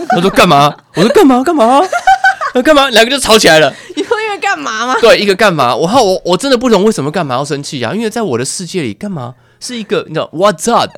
[0.09, 1.79] 他说干嘛，我说干嘛干嘛，
[2.55, 3.71] 那干嘛，两个就吵起来了。
[3.95, 4.97] 你会因为干嘛吗？
[4.99, 5.75] 对，一个干嘛？
[5.75, 7.93] 我好我我真的不懂为什么干嘛要生气啊？
[7.93, 10.89] 因为在我的世界里，干嘛是一个你知道 What's up，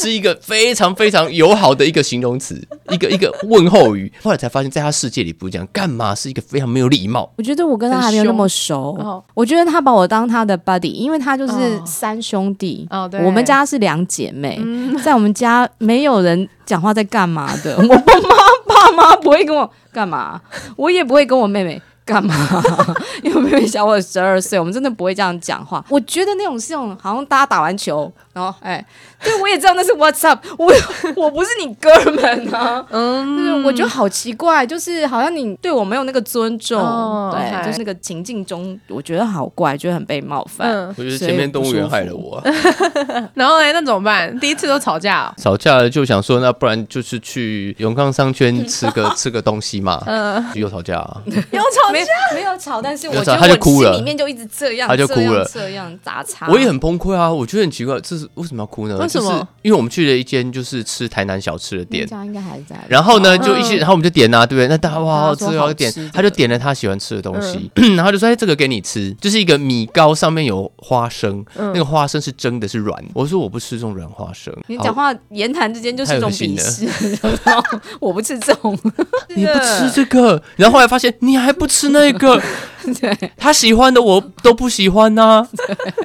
[0.00, 2.60] 是一个非常非常友好的一个形容词，
[2.90, 4.10] 一个一个问候语。
[4.22, 7.30] 后来才发现，在他世界里不是这样，干嘛是一个非常没有礼貌。
[7.36, 14.58] 我觉得我跟他还没有那么熟哦，我觉得他把我当他的 buddy，因为他就是哦三兄弟，哦对我们家是两姐妹，
[15.04, 18.28] 在我们家没有人讲话在干嘛的，我爸妈
[18.66, 20.40] 爸妈不会跟我干嘛，
[20.76, 21.80] 我也不会跟我妹妹。
[22.10, 22.34] 干嘛？
[23.22, 25.84] 因为我妹妹小我十二岁，我们真的不会这样讲话。
[25.88, 28.84] 我觉得那种是那种好像大家打完球，然后哎，
[29.22, 30.72] 对我也知道那是 What's up，我
[31.16, 40.68] 我不是你哥们啊，嗯，我觉得好奇怪，就是好像你对我没有那个尊重，哦对就是那个情境中，我觉得好怪，觉得很被冒犯。
[40.68, 42.44] 嗯，我觉得前面动物园害了我啊、
[43.34, 43.72] 然后哎？
[43.72, 44.36] 那怎么办？
[44.40, 50.02] 第一次都吵架哦、吵架了就想说，那不然就是去永康商圈吃个 吃个东西嘛。
[50.06, 56.48] 嗯，又吵架、啊，又吵没没有吵，但是我吵觉得我他就哭了心里面就一直这样，他就哭这样了这样打岔。
[56.48, 57.32] 我也很崩溃啊！
[57.32, 58.96] 我觉得很奇怪，这是为什么要哭呢？
[58.98, 62.76] 为什么就是因为我们去了一间就是吃台南小吃的店，家应该还在。
[62.88, 64.68] 然后呢，就一嗯些，然后我们就点啊，对不对？
[64.68, 76.88] 那大家哇，好吃大家说好要点他就点了他喜欢吃的东西， 然后就说：“哎，这个给你吃，就是一个米糕，上面有花生，嗯那个花生是蒸的，是软。”我说：“我不吃这种软花生。”你讲话言谈之间就是一种鄙视，
[78.00, 78.78] 我不吃这种。
[79.34, 82.40] 你不吃这个， 然后后来发现你还不吃那个，
[83.36, 85.46] 他喜欢的我都不喜欢呐、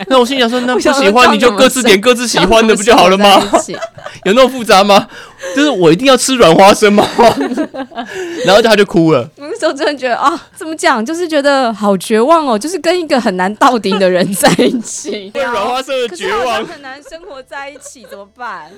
[0.07, 3.41] 那我心想说，那不喜欢你就各自点各自喜欢的不就好了吗？
[4.25, 5.07] 有那么复杂吗？
[5.55, 7.07] 就是我一定要吃软花生吗？
[8.45, 9.29] 然后他就哭了。
[9.37, 18.71] 我那时候真的觉得啊，怎么讲，就是觉得好绝望哦，就是跟一个很难到顶的人在一起，对软花生的绝望，很难生活在一起，怎么办？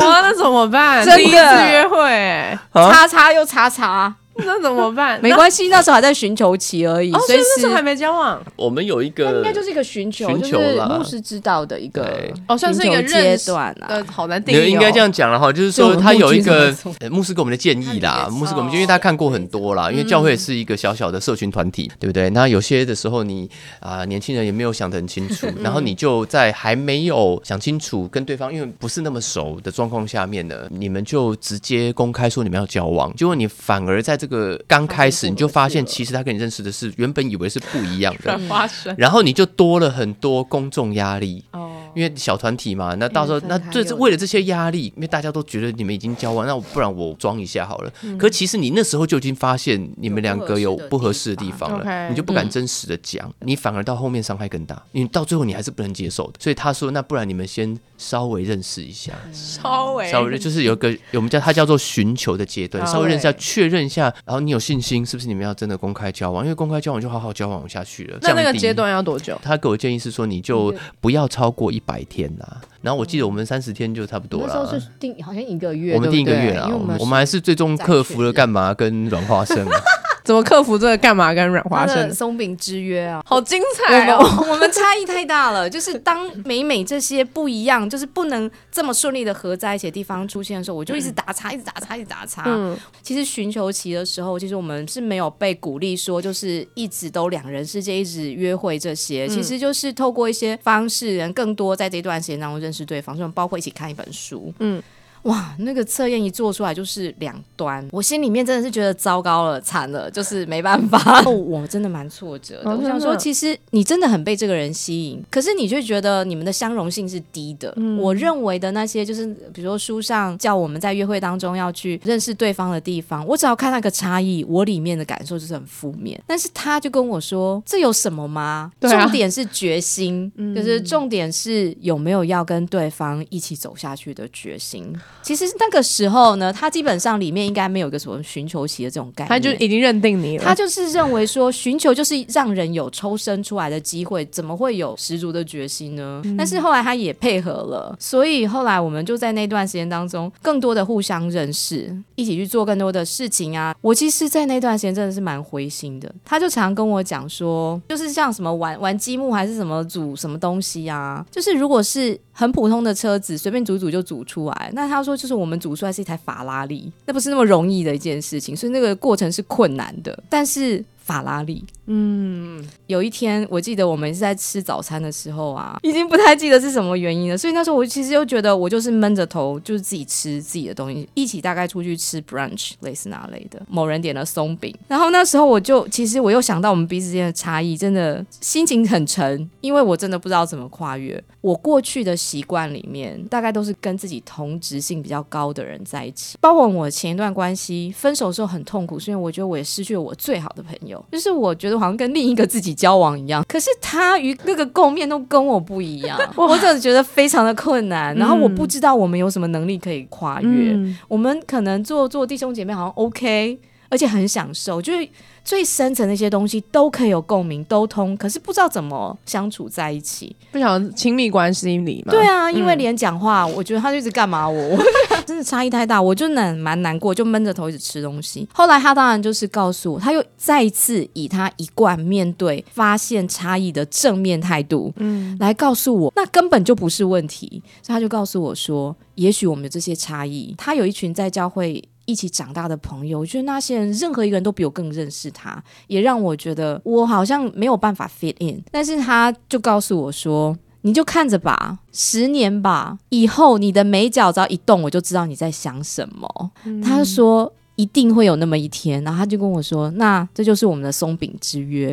[0.00, 1.04] 哇，那怎么办？
[1.04, 4.12] 真的第一次约会、叉叉又叉叉，
[4.46, 5.20] 那怎么办？
[5.20, 13.86] 没关系，那时候还在寻求期而已，哦，所所以那时候还没交往，我们有一个应该就是一个寻求，寻求啦是牧师知道的一个哦，算是一个阶段啊。
[13.88, 14.64] 呃，好难定义、哦。
[14.64, 16.74] 应该这样讲了哈，就是说他有一个
[17.10, 22.30] 牧师给我们的建议啦，牧师给我们，哦因为他看过很多啦，因为教会是一个小小的社群团体，对不对？
[22.30, 38.38] 那有些的时候你啊、年轻人也没有想得很清楚，然后你就在还没有想清楚跟对方因为不是那么熟的状况下面呢，你们就直接公开说你们要交往，结果你反而在这个刚开始你就发现，其实他跟你认识的是原本以为是不一样的。
[38.96, 41.44] 然后你就多了很多公众压力。
[41.50, 47.92] 哦，因为小团体嘛，那到时候那这是为了这些压力，因为大家都觉得你们已经交往，那我不然我装一下好了。
[48.02, 56.34] 嗯可其实你那时候就已经发现你们两个有不不合合适的地方方了你就不敢真实的讲，你反而到后面伤害更大，因为到最后你还是不能接受的。
[56.38, 66.44] 所以他说，那不然你们先稍微认识一下，稍微稍微就是有个我们叫它叫做寻求的阶段，哦稍微认识一下，确认一下，然后你有信心是不是你们要真的公开交往？
[66.44, 68.18] 因为公开交往就好好交往下去了。
[68.20, 69.40] 那那个阶段要多久？
[69.42, 72.44] 他给我建议是说，你就不要超过一百天呐、
[72.80, 74.54] 然后我记得我们三十天就差不多了。
[74.54, 79.80] 啊定好像一个月我们定一个月啊，我们我们还是最终克服了干嘛跟软花生啊。
[80.28, 82.12] 怎么克服这个干嘛跟软花生？
[82.12, 83.22] 松饼之约啊。
[83.24, 84.44] 好精彩哦！
[84.46, 92.42] 我们差异太大了， 就是当每每这些不一样，就是不能这么顺利的合在一起的地方出现的时候，我就一直打叉，一直打叉，一直打叉。
[92.46, 104.82] 嗯，其实寻求期的时候，其实我们是没有被鼓励说，就是一直都两人世界，一直约会这些，其实就是透过一些方式，人更多在这段时间当中认识对方，就包括一起看一本书，嗯嗯。
[105.22, 111.22] 哇，那个测验一做出来就是两端，我心里面真的是觉得糟糕了，惨了，就是没办法。
[111.28, 112.70] 我真的蛮挫折的。
[112.70, 117.74] 哦我想说，其实你真的很被这个人吸引，可是你就觉得你们的相容性是低的。
[117.98, 126.20] 我认为的那些，就是比如说书上叫我们在约会当中要去认识对方的地方，我只要看那个差异，我里面的感受就是很负面。
[126.26, 128.70] 但是他就跟我说，这有什么吗？
[128.80, 134.94] 重点是决心，就是重点是有没有要跟对方一起走下去的决心。
[135.20, 140.44] 其实那个时候呢，他基本上里面应该没有一个什么寻求期的这种概念，他就已经认定你了。
[140.44, 146.22] 他就是认为说，寻求就是让人有抽身出来的机会，怎么会有十足的决心呢？
[146.38, 153.74] 但是后来他也配合了，所以后来我们就在那段时间当中，更多的互相认识，一起去做更多的事情啊。
[153.82, 156.10] 我其实，在那段时间真的是蛮灰心的。
[156.24, 170.22] 他就常跟我讲说，就是像什么玩 玩积木还是什么组什么东西啊，就是如果是很普通的车子，随便组组就组出来，那他他说就是我们组出来是一台法拉利，那不是那么容易的一件事情，所以那个过程是困难的。
[170.28, 177.38] 但是法拉利，嗯，有一天我记得我们是在吃早餐的时候啊，已经不太记得是什么原因了。
[177.38, 183.58] 所以那时候我其实又觉得我就是闷着头，就是自己吃自己的东西，一起大概出去吃 brunch 类似那类的。
[183.70, 191.24] 某人点了松饼，然后那时候我就其实我又想到我们彼此之间的差异，真的心情很沉，因为我真的不知道怎么跨越。
[191.40, 200.97] 我过去的习惯里面，大概都是跟自己同质性比较高的人在一起，包括我前一段关系分手的时候很痛苦，是因为我觉得我也失去了我最好的朋友。
[201.12, 208.14] 就是我觉得好像跟另一个自己交往一样，可是他与那个共面都跟我不一样，我真的觉得非常的困难。
[208.16, 210.76] 然后我不知道我们有什么能力可以跨越，
[211.08, 215.08] 我们可能做做弟兄姐妹好像 OK，而且很享受，就是
[215.44, 222.12] 最深层那些东西都可以有共鸣，都通，可是不知道怎么相处在一起，不想亲密关系里嘛？
[222.12, 224.78] 对啊，因为连讲话，我觉得他就一直干嘛我。
[225.26, 228.48] 真的差异太大，我就难蛮难过，就闷着头一直吃东西。
[228.54, 237.62] 后来他当然就是告诉我，他又再一次以他一贯面对发现差异的正面态度，嗯，来告诉我，那根本就不是问题。
[237.82, 248.64] 所以他就告诉我说，也许我们有这些差异，他有一群在教会一起长大的朋友，我觉得那些人任何一个人都比我更认识他，也让我觉得我好像没有办法 fit in。
[248.72, 250.56] 但是他就告诉我说。
[250.82, 256.52] 你就看着吧，十年吧，以后你的眉角只要一动，我就知道你在想什么。
[256.82, 261.90] 他说一定会有那么一天，然后他就跟我说，那这就是我们的松饼之约，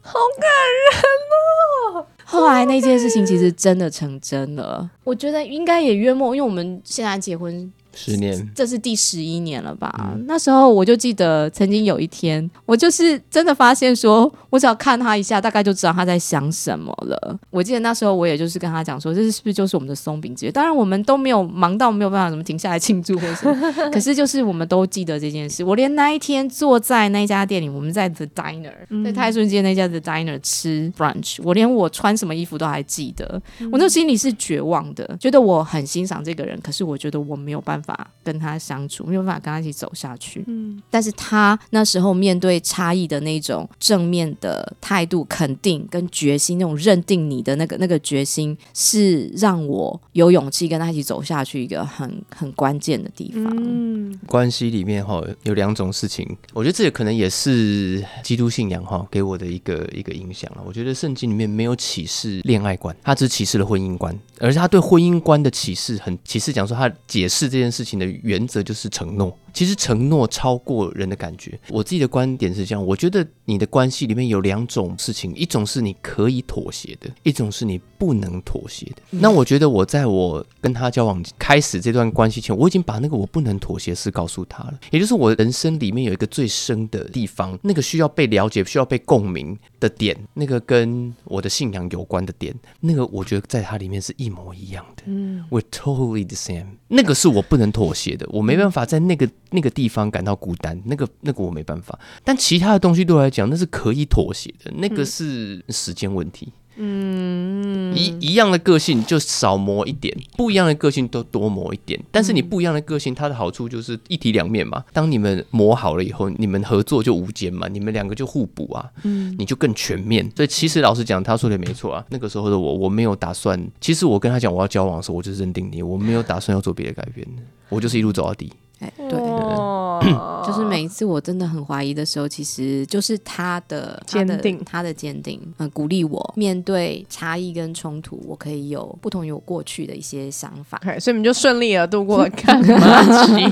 [0.00, 0.48] 好感
[0.92, 2.06] 人哦。
[2.24, 7.70] 后来那件事情其实真的成真了，我觉得应该也约莫，因为我们现在结婚。
[7.98, 10.14] 十年，这是第十一年了吧？
[10.26, 17.38] 那时候我就记得，曾经有一天，我就是真的发现，说我只要看他一下，大概就知道他在想什么了。
[17.50, 20.50] 我记得那时候，我也就是跟他讲说，这是是不是就是我们的松饼节？
[20.50, 25.64] 当然，我们都没有忙到没有办法怎么停下来庆祝或什么， 可是就是我们都记得这件事。
[25.64, 28.72] 我连那一天坐在那家店里，我们在 The Diner，
[29.04, 33.40] 在泰顺街那家 The Diner 吃 brunch，我连我穿什么衣服都还记得。
[33.72, 37.87] 我那心里是绝望的，觉得我很欣赏这个人，可是我觉得我没有办法。
[37.88, 40.44] 法跟他相处，没有办法跟他一起走下去。
[40.46, 53.44] 嗯，但是他那时候面对差异的那种正面的态度、肯定跟决心，那种认定你的那个那个决心，是让我有勇气跟他一起走下去一个很很关键的地方。
[53.56, 60.62] 嗯，关系里面哈有两种事情，我觉得这也可能也是基督信仰哈给我的一个一个影响了。
[60.66, 67.88] 我觉得圣经里面没有启示恋爱观，他只启示了婚姻观，而且他对婚姻观的启示很启示讲说他解释这件事。
[67.88, 69.36] 情的原则就是承诺。
[69.58, 71.58] 其实承诺超过人的感觉。
[71.68, 79.02] 我自己的观点是这样，我觉得你的关系里面有两种事情，一种是你可以妥协的，一种是你不能妥协的。
[79.10, 84.78] 那我觉得我在我跟他交往开始这段关系前，我已经把那个我不能妥协事告诉他了。
[84.92, 95.02] 也就是我人生里面有一个最深的地方，那个需要被了解、需要被共鸣的点，那个跟我的信仰有关的点，那个我觉得在他里面是一模一样的。
[95.06, 96.76] 嗯，we're totally the same。
[96.86, 99.28] 那个是我不能妥协的，我没办法在那个。
[99.50, 106.52] 那个地方感到孤单，那个那个我没办法，但其他的东西对我来讲，那是可以妥协的，那个是时间问题。
[106.80, 112.00] 嗯，一一样的个性就少磨一点，不一样的个性都多磨一点。
[112.12, 114.84] 但是你不一样的个性，它的好处就是一体两面嘛。
[114.92, 120.30] 当你们磨好了以后，你们合作就无间嘛，你们两个就互补啊，嗯，你就更全面。
[120.36, 122.04] 所以其实老实讲，他说的没错啊。
[122.10, 127.26] 那个时候的我，我没有打算，其实我跟他讲我要交往的时候，我就认定你，我没有打算要做别的改变
[127.70, 128.52] 我就是一路走到底。
[128.80, 129.18] 哎，对，
[130.46, 143.44] 就是每一次我真的很怀疑的时候，其实就是他的坚定，他的坚定，嗯，鼓励我面对差异跟冲突，我可以有不同于我过去的一些想法，所以你们就顺利的度过了 干嘛期。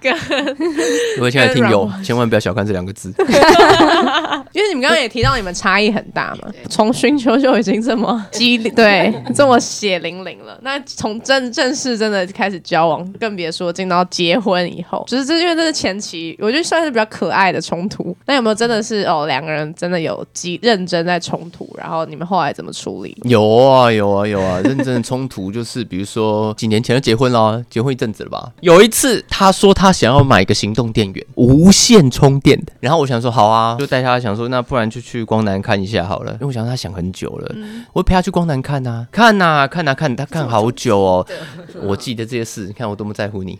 [1.18, 3.12] 各位亲爱的听友，千万不要小看这两个字，
[4.52, 10.58] 因为你们刚刚也提到你们差异很大嘛，从寻求就已经这么激烈，对，这么血淋淋了。
[10.62, 14.53] 那从正正式真的开始交往，更别说进到结婚。
[14.54, 18.16] 婚以后，就是这，因为这是前期，我觉得算是比较可爱的冲突。
[18.26, 23.16] 那有没有真的是哦，两个人真的有极认真在冲突，然后你们后来怎么处理？
[23.24, 28.52] 有啊有啊有啊，认真的冲突就是，比如说几年前就结婚了， 结婚一阵子了吧。
[28.60, 37.54] 有一次他说他想要买一个行动电源，无线充电的，然后我想说好啊，就带他想说那不然就去光南看一下好了，因为我想他想很久了，
[37.92, 41.26] 我陪他去光南看呐、看呐、看呐、看，他看好久哦。
[41.82, 43.58] 我记得这些事，你看我多么在乎你。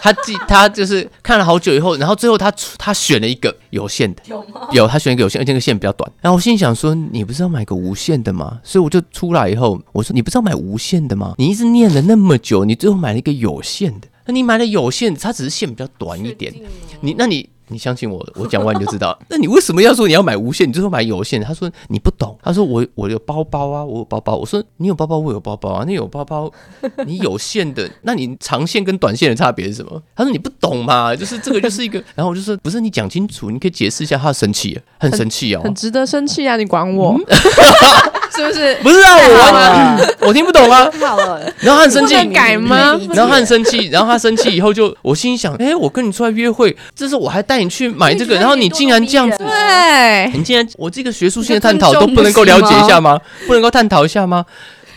[0.00, 4.68] 他记他就是看了好久以后，然后最后他出他选了一个有线的，有吗？
[4.72, 6.10] 有，他选一个有线，而且那个线比较短。
[6.20, 8.60] 然后我心里想说，你不是要买个无线的吗？
[8.64, 11.34] 所以我就出来以后，我说你不是要买无线的吗？
[11.38, 14.08] 你一直念了那么久，你最后买了一个有线的。
[14.26, 16.52] 那你买了有线，它只是线比较短一点。
[17.00, 19.18] 你那你你相信我，我讲完你就知道。
[19.30, 20.68] 那你为什么要说你要买无线？
[20.68, 21.42] 你就说买有线？
[21.42, 22.38] 他说你不懂。
[22.42, 24.36] 他说我我有包包啊，我有包包。
[24.36, 25.84] 我说你有包包，我有包包啊。
[25.86, 26.52] 你有包包，
[27.06, 30.02] 你有线的，那你长线跟短线的差别是什么？
[30.14, 32.02] 他说你不懂嘛，就是这个就是一个。
[32.14, 34.16] 然后我就说不是你讲清楚，你可以解释一下。
[34.16, 35.60] 他生气了，很生气哦。
[35.62, 36.56] 很值得生气啊！
[36.56, 37.16] 你管我、
[38.36, 38.74] 是不是？
[38.82, 40.88] 不是啊，我我听不懂啊。
[41.00, 42.98] 好了，然后他很生气改吗？
[43.14, 53.18] 然后他很生气，然后他生气以后就，我心想，哎、我跟你出来约会，这是我还带你去买这个，然后你竟然这样子，对，你竟然我这个学术性的探讨都不能够了解一下吗？
[53.46, 54.44] 不能够探讨一下吗？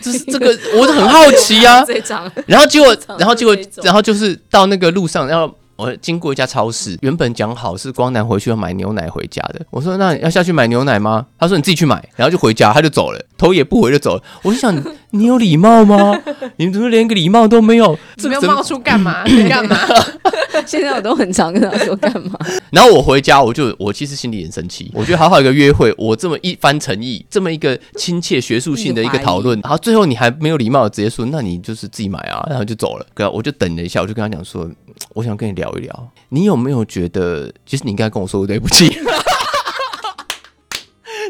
[0.02, 1.84] 这是这个，我很好奇啊。
[2.46, 9.64] 然后结果，然后结果，然后就是到那个路上，然后我经过一家超市，原本讲好是光南回去要买牛奶回家的。
[9.70, 11.24] 我说那要下去买牛奶吗？
[11.38, 14.22] 他说你自己去买，然后就回家，他就走了，头也不回就走了。
[14.42, 14.76] 我就想，
[15.12, 16.20] 你有礼貌吗？
[16.56, 17.98] 你们怎么连个礼貌都没有？
[18.16, 19.24] 这么没有冒出干嘛？
[19.24, 19.76] 你 干嘛？
[20.66, 22.38] 现在我都很常跟他说干嘛？
[22.70, 33.06] 然后我回家，我就我其实心里很生气，我觉得好好一个约会，我这么一番诚意，这么一个亲切学术性的一个讨论，然后最后你还没有礼貌的直接说，那你就是自己买啊，然后就走了。
[33.14, 38.98] 对啊，我就等了一下，我就跟他讲说，嗯我想跟你聊一聊，你有没有觉得，其实你应该跟我说对不起。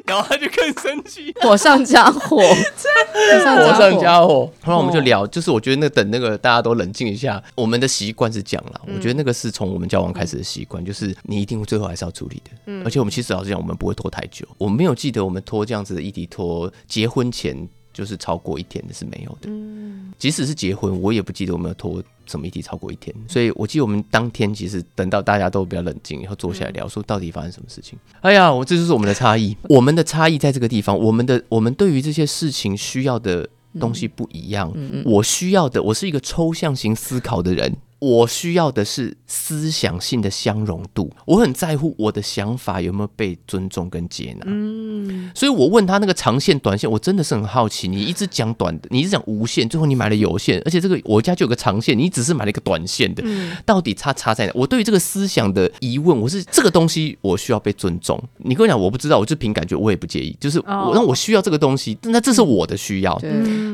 [0.07, 4.01] 然后他就更生气，火上加火，火上火上。
[4.01, 4.51] 加火。
[4.63, 8.81] 后来我们就聊，就是我觉得那等那个大家都冷静一下，我们的习惯是这样啦。
[8.89, 12.83] 我觉得那个是从我们交往开始的习惯，就是你一定最后还是要处理的。
[12.85, 14.45] 而且我们其实老实讲，我们不会拖太久。
[14.59, 19.51] 我没有记得我们拖这样子的议题拖结婚前就是超过一天的是没有的。
[20.19, 23.15] 即使是结婚，我也不记得我们有拖什么议题超过一天。
[23.29, 27.99] 所以我记得我们当天其实等到大家都比较冷静然后坐下来聊，说到底发生什么事情。
[28.21, 29.57] 哎呀，我这就是我们的差异。
[29.69, 34.73] 我们的差异在这个地方，我们的我们对于这些事情需要的东西不一样。
[35.05, 37.77] 我需要的，我是一个抽象型思考的人。
[38.01, 44.45] 我需要的是思想性的相容度，我很在乎我的想法有没有被尊重跟接纳。
[44.47, 47.87] 嗯，所以我问他那个长线、短线，我真的是很好奇。
[47.87, 53.23] 你一直讲短的，你一直讲无线，最后你买了有线，而且这个我家就有个长线，你只是买了一个短线的，
[53.65, 54.53] 到底差差在哪？
[54.55, 58.19] 我对于这个思想的疑问，我是这个东西我需要被尊重。
[58.39, 63.15] 你跟我讲我不知道，我就凭感觉，我也不介意，就是我哦那我需要这个东西，那这是我的需要。
[63.19, 63.31] 对，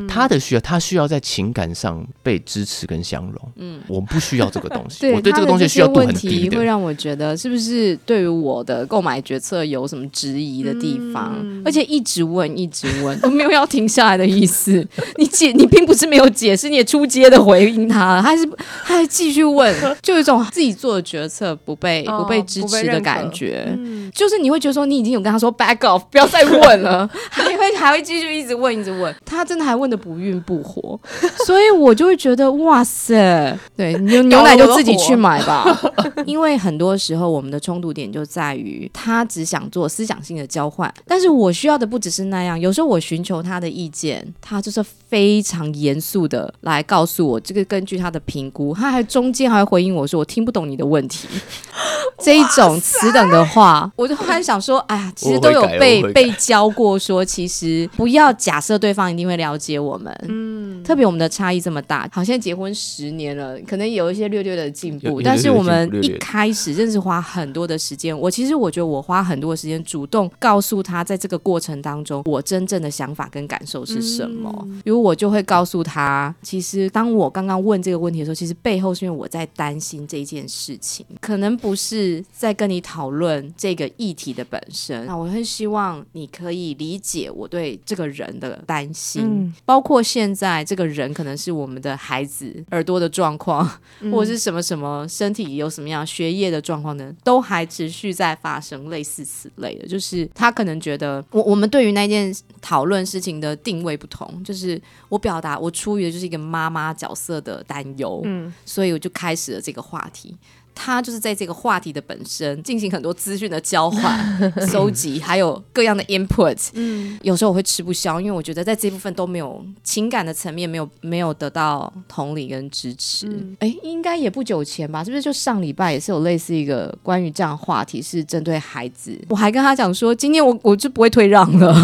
[0.08, 3.52] 他的需要，他需要在情感上被支持跟相容。
[3.56, 6.34] 嗯，我不需要这个东西，对 我对这个东西需要度很低的。
[6.34, 11.34] 问题会让我觉得是不是对于我的购买决策有什么质疑的地方？
[11.64, 14.86] 而且一直问，一直问， 都没有要停下来的意思。
[15.18, 18.46] 你解，你并不是没有解释，你也出街的回应他，他还是
[18.84, 23.68] 他还继续问，就有一种自己做的决策不被、哦不被支持的感觉。
[24.14, 30.98] 就是你会觉得说，你已经有跟他说 back off，不要再问了，还会还会继续一直问，一直问，他真的还问的不孕不活，
[31.44, 35.64] 所以我就会觉得哇塞，对牛牛奶就自己去买吧，
[36.26, 51.28] 因为很多时候我们的冲突点就在于他只想做思想性的交换，但是我需要的不只是那样，有时候我寻求他的意见，他就是非常严肃的来告诉我这个根据他的评估，他还中间还会回应我说我听不懂你的问题，
[52.18, 85.06] 这一种此等的话，我就突然想说，哎呀，其实都有被被教过说，其实不要假设对方一定会了解我们，嗯，特别我们的差异这么大，好像结婚十年了，可能有一些略略的进步，但是我们一开始认识花很多的时间，我其实我觉得我花很多的时间主动告诉他，在这个过程当中，我真正的想法跟感受是什么，比如我就会告诉他，其实当我刚刚问这个问题的时候，其实背后是因为我在担心这件事情，可能不是在跟你讨论这个议题的本身。
[85.06, 93.68] 那我很希望你可以理解我对这个人的担心，嗯包括现在这个人可能是我们的孩子耳朵的状况，
[94.12, 99.86] 或者是什么什么身体有什么样学业的状况呢，都还持续在发生类似此类的。
[99.86, 110.36] 就是他可能觉得我我们对于那件讨论事情的定位不同，就是我表达我出于的就是一个妈妈角色的担忧，嗯所以我就开始了这个话题。
[110.78, 114.20] 他就是在这个话题的本身进行很多资讯的交换、
[114.68, 116.68] 收集，还有各样的 input。
[116.74, 123.26] 嗯，有时候我会吃不消，因为我觉得在这部分都没有情感的层面，没有没有得到同理跟支持。
[123.60, 125.02] 哎、应该也不久前吧？
[125.02, 129.18] 是不是就上礼拜也是有类似一个关于这样的话题，是针对孩子。
[129.30, 131.74] 我还跟他讲说，今天我我就不会退让了，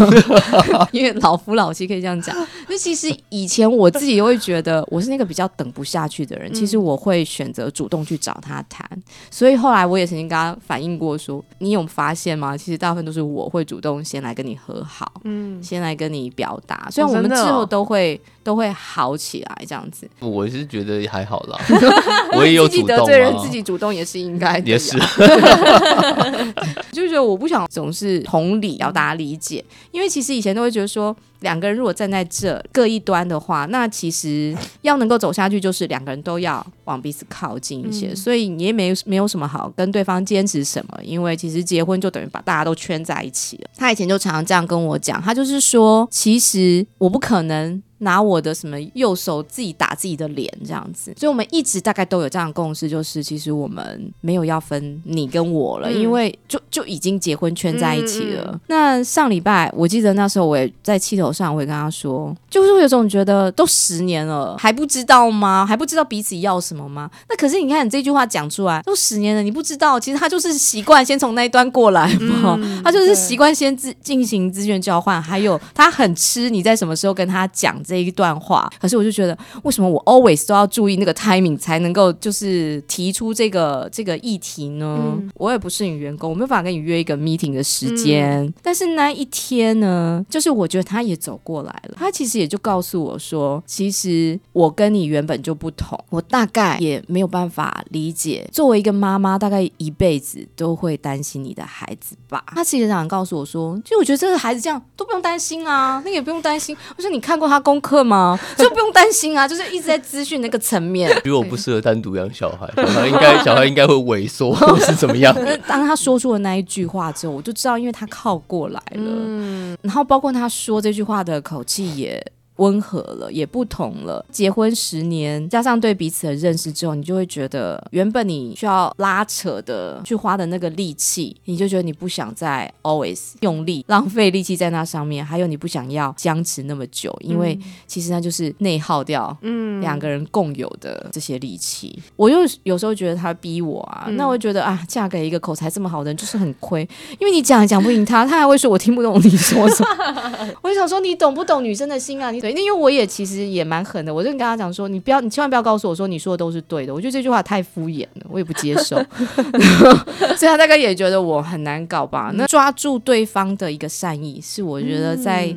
[0.93, 2.37] 因为老夫老妻可以这样讲。
[2.69, 8.82] 那其实以前我自己也会觉得我是那个比较等不下去的人，其实我会选择主动去找他谈。
[9.31, 12.57] 所以后来我也曾经跟他反映过说，你有发现吗？
[12.57, 16.89] 其实大部分都是我会主动先来跟你和好，嗯，先来跟你表达。
[16.91, 21.59] 虽然我们之后都会、都会好起来这样子， 我是觉得还好啦，
[22.37, 24.99] 我也有自己主动得罪人，啊自，己主动也是应该的，也是。
[26.93, 43.71] 就觉得我不想总是同理要大家理解，因为其实以前都会觉得说，两个人如果站在这各一端的话，那其实要能够走下去，就是两个人都要往彼此靠近一些，所以你也没有没有什么好跟对方坚持什么，因为其实结婚就等于把大家都圈在一起了。
[43.77, 47.83] 他以前就常常这样跟我讲，他就是说，其实我不可能。
[48.03, 58.51] 拿我的什么右手自己打自己的脸这样子，所以我们一直大概都有这样的共识，就是其实我们没有要分你跟我了，嗯因为就就已经结婚圈在一起了。
[58.53, 65.65] 嗯那上礼拜我记得那时候我也在气头上，我也跟他说，就是会有种觉得都十年了还不知道吗？
[65.67, 67.11] 还不知道彼此要什么吗？
[67.29, 78.71] 那可是你看你这句话讲出来，都十年了，你不知道，其实他就是习惯先从那一端过来嘛， 他就是习惯先自进行资源交换，还有他很吃你在什么时候跟他讲这一段话。
[78.81, 85.13] 可是我就觉得，为什么我 always 都要注意那个 timing 才能够就是提出这个这个议题呢？
[85.35, 88.53] 我也不是你员工，我没有办法跟你约一个 meeting 的时间。
[88.63, 102.43] 但是那一天呢，就是我觉得他也走过来了，他其实也就告诉我说，其实我跟你原本就不同，我大概也没有办法理解，作为一个妈妈，大概一辈子都会担心你的孩子吧。
[102.49, 106.77] 他其实常常告诉我说，其实我觉得这个孩子这样都不用担心啊，那个也不用担心。
[106.97, 108.39] 我说你看过他功课吗？
[108.57, 111.15] 就不用担心啊，就是一直在资讯那个层面。
[111.23, 115.35] 比如我不适合单独养小孩，小孩应该小孩应该会萎缩 或是怎么样。
[115.45, 119.03] 那当他说出了那一句话之后，我就知道，因为他靠过来了。
[119.27, 122.25] 嗯然后包括他说这句话的口气也
[122.57, 124.25] 温和了，也不同了。
[124.31, 142.01] 结婚十年，加上对彼此的认识之后，你就会觉得，原本你需要拉扯的去花的那个力气，你就觉得你不想再 always 用力浪费力气在那上面，还有你不想要僵持那么久，因为其实那就是内耗掉嗯两个人共有的这些力气。
[142.17, 146.87] 我又有时候觉得他逼我啊，那我就觉得啊，嫁给一个口才这么好的人就是很亏，
[147.19, 150.53] 因为你讲也讲不赢他，他还会说我听不懂你说什么。
[150.63, 152.31] 我就想说你懂不懂女生的心啊？
[152.31, 158.97] 你对，因为我也其实也蛮狠的，我就跟他讲说，你不要，你千万不要告诉我说你说的都是对的，我觉得这句话太敷衍了，我也不接受。
[160.37, 162.33] 所以他大概也觉得我很难搞吧。
[162.35, 165.55] 那抓住对方的一个善意，是我觉得在。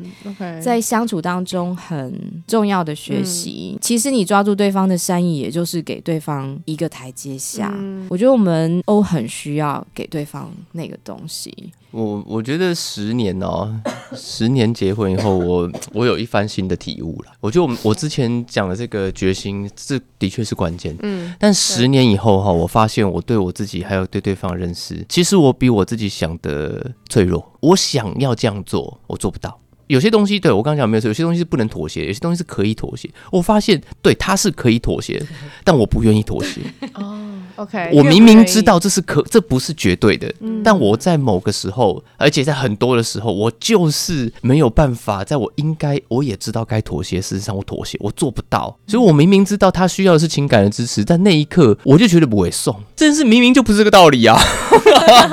[0.62, 2.12] 在相处当中很
[2.46, 3.78] 重要的学习。
[3.80, 7.74] 其实你抓住对方的善意，也就是给对方一个台阶下。
[8.10, 11.72] 我觉得我们都很需要给对方那个东西。
[11.96, 13.74] 我我觉得十年哦，
[14.14, 17.32] 十年结婚以后，我我有一番新的体悟了。
[17.40, 20.94] 我觉得我们我之前讲的这个决心，这的确是关键。
[21.00, 27.50] 嗯，但十年以后哈，我发现我对我自己还有对对方的认识，其实我比我自己想的脆弱。
[27.60, 29.58] 我想要这样做，我做不到。
[29.86, 33.08] 有些东西对我刚刚讲没有错，有些东西是不能妥协，有些东西是可以妥协。
[33.30, 35.22] 我发现对他是可以妥协，
[35.64, 36.60] 但我不愿意妥协。
[36.94, 37.18] 哦
[37.56, 48.76] ，OK，我明明知道这是可，这不是绝对的，嗯但我在某个时候，而且在很多的时候，我就是没有办法，在我应该我也知道该妥协，事实上我妥协，我做不到。
[48.86, 54.36] 所以我明明知道他需要的是情感的支持，但那一刻我就绝对不会送，这件事明明就不是这个道理啊。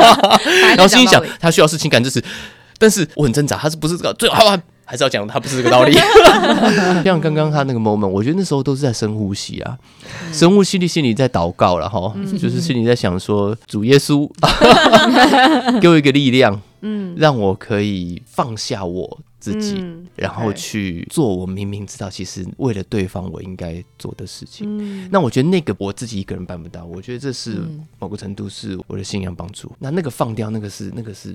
[0.75, 2.23] 然后心里想，他需要是情感支持，
[2.83, 4.61] 但是我很挣扎，他是不是这个最好啊？
[4.83, 5.93] 还是要讲他不是这个道理。
[7.05, 9.79] 像刚刚他那个 moment，我觉得那时候都是在深呼吸啊，
[10.33, 14.29] 深呼吸里心里在祷告了哈，就是心里在想说，主耶稣
[15.79, 24.67] 给我一个力量，嗯，让我可以放下我自己，嗯然后去做我明明知道其实为了对方我应该做的事情。
[24.67, 29.71] 嗯那我觉得那个我自己一个人办不到，我觉得这是嗯某个程度是我的信仰帮助。
[29.79, 31.33] 那那个放掉，那个是那个是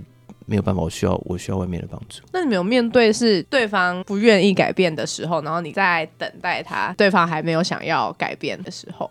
[0.49, 2.22] 没有办法，我需要我需要外面的帮助。
[2.32, 9.09] 那你们有面对是对方不愿意改变的时候，然后你在等待他，对方还没有想要改变的时候，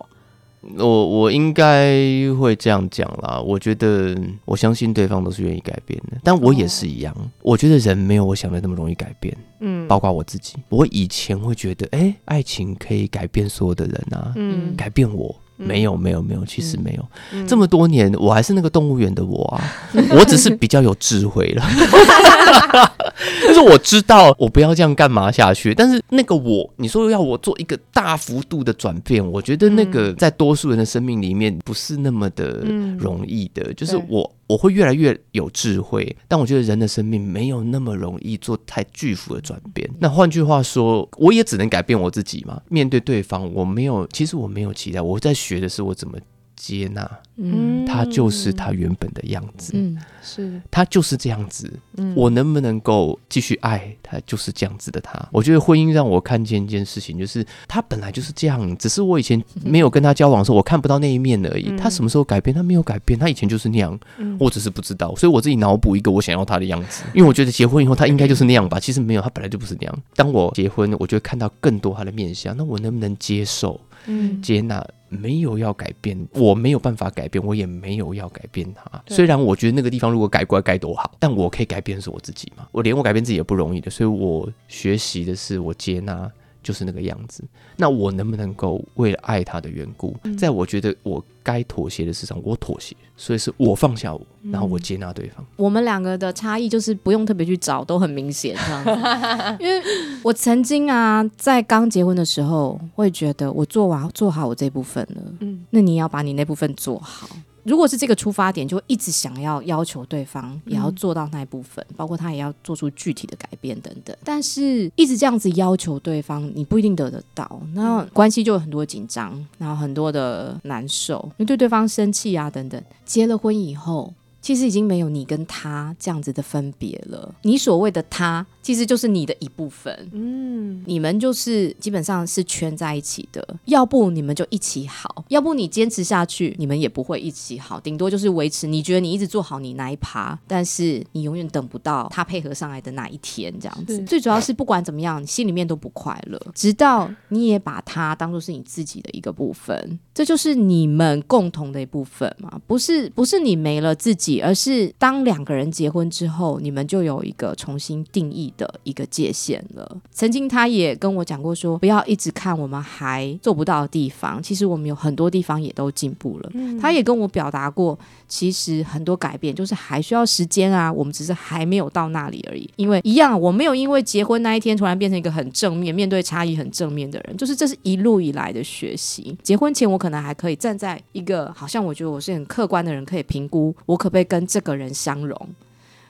[0.76, 1.94] 我我应该
[2.40, 3.40] 会这样讲啦。
[3.40, 7.16] 我觉得我相信对方都是愿意改变的，但我也是一样。
[7.44, 10.56] 我觉得人没有我想的那么容易改变，嗯包括我自己。
[10.70, 15.36] 我以前会觉得，哎、爱情可以改变所有的人啊，嗯改变我。
[15.58, 17.46] 没有，没有，没有，其实没有。
[17.46, 19.62] 这么多年，我还是那个动物园的我啊，
[20.16, 21.64] 我只是比较有智慧了。
[23.48, 32.64] 就是我知道我不要这样干嘛下去，但是那个我，你说要我做一个大幅度的转变，我觉得那个在多数人的生命里面不是那么的
[33.00, 33.74] 容易的。
[33.74, 39.90] 就是我我会越来越有智慧，但我觉得人的生命没有那么容易做太巨幅的转变。
[40.00, 42.62] 那换句话说，我也只能改变我自己嘛。
[42.70, 46.18] 面对对方，我没有，其实我没有期待，我在学的是我怎么。
[46.58, 55.24] 接纳，嗯，他就是他原本的样子，嗯，是他就是这样子，嗯，我能不能够继续爱他，就是这样子的他。
[55.32, 61.78] 我觉得婚姻让我看见一件事情，就是他本来就是这样，只是我以前没有跟他交往的时候，我看不到那一面而已。
[61.78, 62.54] 他什么时候改变？
[62.54, 63.98] 他没有改变，他以前就是那样，
[64.40, 68.80] 我只是不知道，所以我自己脑补一个我想要他的样子，因为我觉得结婚以后他应该就是那样吧。
[68.80, 70.04] 其实没有，他本来就不是那样。
[70.16, 73.80] 当我结婚，我就会看到更多他的面相，那我能不能接受？
[74.06, 79.04] 嗯，接纳没有要改变，我没有办法改变，我也没有要改变它。
[79.08, 82.68] 虽然我觉得那个地方如果改过来该多好，但我可以改变的是我自己嘛。
[82.72, 86.32] 我连我改变自己也不容易的，所以我学习的是我接纳。
[86.64, 87.44] 就是那个样子，
[87.76, 95.46] 那我能不能够为了爱他的缘故，在我觉得我该妥协的事上，我妥协，所以是我放下我，然后我接纳对方。
[95.56, 99.58] 我们两个的差异就是不用特别去找，都很明显这样子。
[99.64, 99.82] 因为
[100.24, 107.30] 我曾经啊，在刚结婚的时候，会觉得我做完做好我这部分了，嗯，那你要把你那部分做好。
[107.68, 114.16] 如果是这个出发点，就一直想要要求对方也要做到那一部分，包括他也要做出具体的改变等等。
[114.24, 122.82] 但是一直这样子要求对方，你不一定得得到，那关系就有很多紧张，然后很多的难受，因为对对方生气啊等等。
[123.06, 124.14] 结了婚以后。
[124.40, 127.36] 其实已经没有你跟他这样子的分别了。
[127.42, 130.10] 你所谓的他，其实就是你的一部分。
[130.12, 133.42] 嗯，你们就是基本上是圈在一起的。
[133.64, 137.80] 要不你们就一起好，要不你坚持下去，你们也不会一起好。
[137.80, 138.68] 顶多就是维持。
[138.68, 143.98] 你觉得你一直做好你那一趴，但是你永远等不到他配合上来的那一天，这样子。
[144.04, 146.38] 最主要是不管怎么样，你心里面都不快乐。
[146.54, 152.60] 直到你也把他当做是你自己的一个部分，这就是你们共同的一部分嘛？
[152.68, 154.42] 不是，不是你没了自己。
[154.42, 159.98] 而是当两个人结婚之后，你们就有一个重新定义的一个界限了。
[160.12, 166.52] 曾经他也跟我讲过，说不要一直看我们还做不到的地方，其实我们有很多地方也都进步了。
[166.80, 167.98] 他也跟我表达过，
[168.28, 172.70] 其实很多改变就是还需要时间啊，我们只是还没有到那里而已。
[172.76, 179.36] 因为一样，我没有因为结婚那一天突然变成一个很正面、面对差异很正面的人，就是这是一路以来的学习。
[179.42, 184.28] 结婚前我可能还可以站在一个好像我觉得我是很客观的人，可以评估我可不可以。
[184.28, 185.50] 跟这个人相融，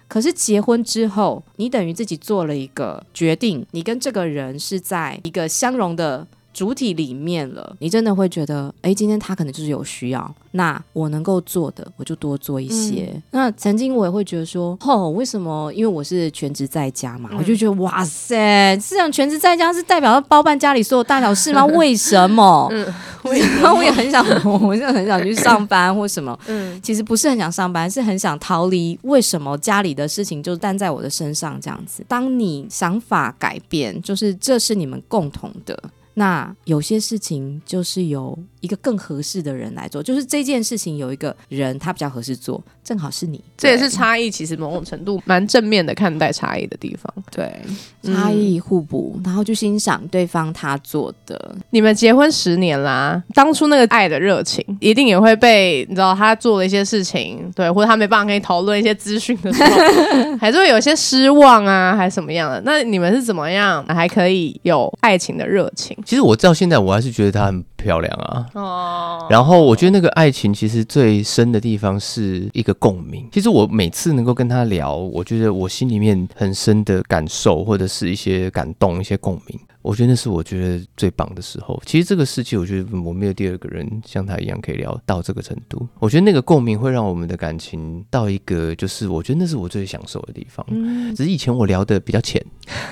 [0.07, 6.25] 可是结婚之后，你等于自己做了一个决定，你跟这个人是在一个相容的
[6.57, 10.35] 主体里面了，你真的会觉得，哎，今天他可能就是有需要。
[10.53, 13.13] 那我能够做的，我就多做一些。
[13.29, 15.71] 那曾经我也会觉得说，哦，为什么？
[15.71, 21.63] 因为我是全职在家嘛，我就觉得哇塞，这样全职在家是代表要包办家里所有大小事吗？
[21.77, 22.67] 为什么？
[22.71, 22.83] 嗯，
[23.61, 26.35] 然后我也很想，我就很想去上班或什么。
[26.47, 28.97] 嗯，其实不是很想上班，是很想逃离。
[29.03, 32.03] 为什么家里的事情就担在我的身上这样子？
[32.07, 35.77] 当你想法改变，就是这是你们共同的。
[36.19, 44.31] 那有些事情就是由一个更合适的人来做，就是这件事情有一个人他比较合适做，正好是你，这也是差异。
[44.31, 47.61] 其实某种程度蛮正面的看待差异的地方，对，
[48.01, 51.55] 差异互补，然后就欣赏对方他做的。
[51.69, 59.69] 你们结婚十年啦，当初那个爱的热情，一定也会被你知道他做了一些事情，对，或者他没办法跟你讨论一些资讯的时候，
[60.41, 62.59] 还是会有些失望啊，还是什么样的？
[62.65, 65.95] 那你们是怎么样还可以有爱情的热情？
[66.07, 68.45] 其实我到现在我还是觉得她很漂亮啊。
[68.53, 69.27] 哦。
[69.29, 73.27] 然后我觉得那个爱情其实最深的地方是一个共鸣。
[73.29, 79.59] 其实我每次能够跟她聊，我觉得我心里面很深的感受或者是一些感动、一些共鸣。
[79.81, 81.81] 我觉得那是我觉得最棒的时候。
[81.85, 85.87] 其实这个世界，我觉得我没有第二个人像他一样可以聊到这个程度。
[85.99, 90.65] 我觉得那个共鸣会让我们的感情到一个，就是我觉得那是我最享受的地方。
[90.69, 92.43] 嗯，只是以前我聊的比较浅，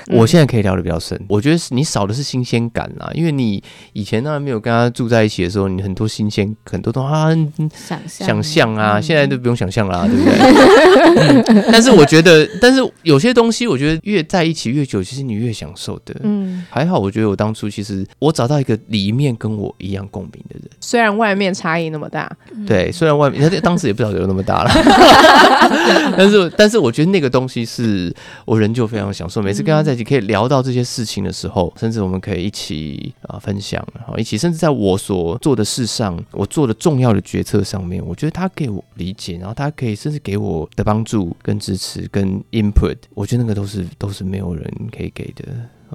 [0.07, 1.19] 我现在可以聊的比较深。
[1.27, 3.61] 我觉得你少的是新鲜感啦，因为你
[3.93, 7.29] 以前当然没有跟他住在一起的时候，你很多新鲜，很多都啊
[7.73, 11.71] 想象想象啊，现在都不用想象啦， 对不对？
[11.71, 16.15] 但是我觉得，但是有些东西，我觉得越在一起越久，其实你越享受的。
[16.23, 16.86] 嗯，还。
[16.86, 22.32] 好，我觉得我当初其实我找到一个里面跟我一样共鸣的人，虽然外面差异那么大，
[22.67, 24.69] 对，虽然外面当时也不晓得有那么大了，
[26.15, 28.13] 但是但是我觉得那个东西是
[28.45, 29.41] 我仍旧非常享受。
[29.41, 45.43] 每次跟他在一起可以聊到这些事情的时候，甚至我们可以一起啊分享，然后一起，甚至在我所做的事上，我做的重要的决策上面，我觉得他给我理解，然后他可以甚至给我的帮助、跟支持、跟 input，我觉得那个都是都是没有人可以给的。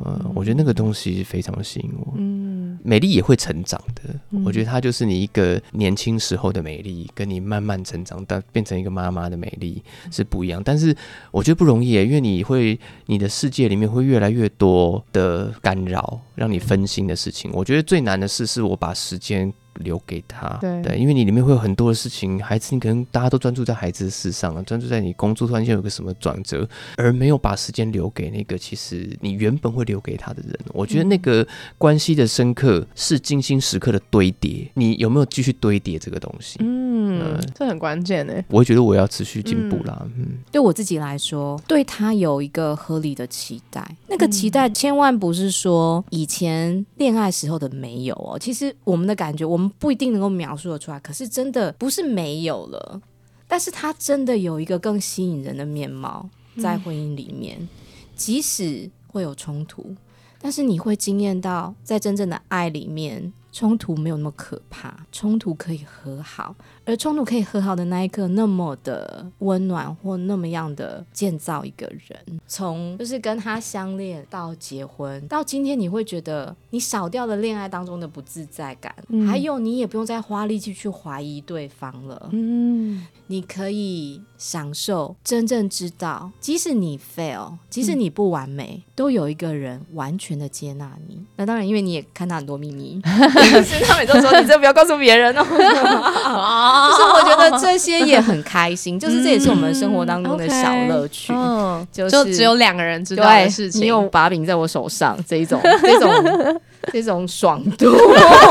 [0.04, 2.14] 嗯，我觉得那个东西非常吸引我。
[2.16, 4.14] 嗯，美丽也会成长的。
[4.44, 10.62] 我觉得它就是你一个年轻时候的美丽，跟你慢慢成长到变成一个妈妈的美丽是不一样。
[10.64, 10.96] 但是
[11.30, 17.50] 我觉得不容易，因为你会你的世界里面会越来越多的干扰，让你分心的事情。
[17.52, 19.52] 我觉得最难的事是我把时间。
[19.80, 26.66] 留给他，对，因为你里面会有很多的事情，孩子，你可能大家都专注在孩子的事上啊，专注在你工作突然间有个什么转折，
[26.96, 30.58] 而没有把时间留给那个其实你原本会留给他的人。
[30.72, 36.58] 我觉得那个关系的深刻是精心时刻的堆叠，你有没有继续堆叠这个东西？
[36.60, 38.32] 嗯，这很关键呢。
[38.48, 40.06] 我会觉得我要持续进步啦。
[40.16, 49.40] 嗯，对我自己来说，对他有一个合理的期待，那个期待千万不是说以前恋爱时候的没有哦，其实我们的感觉。
[49.50, 53.00] 我们不一定能够描述的出来，可是真的不是没有了，
[53.46, 56.28] 但是它真的有一个更吸引人的面貌
[56.60, 57.68] 在婚姻里面，
[58.14, 59.94] 即使会有冲突，
[60.40, 63.32] 但是你会惊艳到在真正的爱里面。
[63.52, 66.54] 冲突没有那么可怕，冲突可以和好，
[66.90, 78.92] 而冲突可以和好的那一刻，那么的温暖或那么样的建造一个人，从就是跟他相恋到结婚，到今天，你会觉得你少掉了恋爱当中的不自在感，
[79.28, 91.22] 还有你也不用再花力气去怀疑对方了，嗯，你可以享受真正知道，即使你 fail，即使你不完美，都有一个人完全的接纳你。
[91.36, 92.98] 那当然，因为你也看到很多秘密。
[93.62, 101.34] 是他每都说：“你这不要告诉别人哦。”就是我觉得这些也很开心， 就是这也是我们生活当中的小乐趣。
[101.34, 106.60] 嗯，就只有两个人知道的事情，你有把柄在我手上，这一种，这种，
[106.92, 107.86] 这种爽度。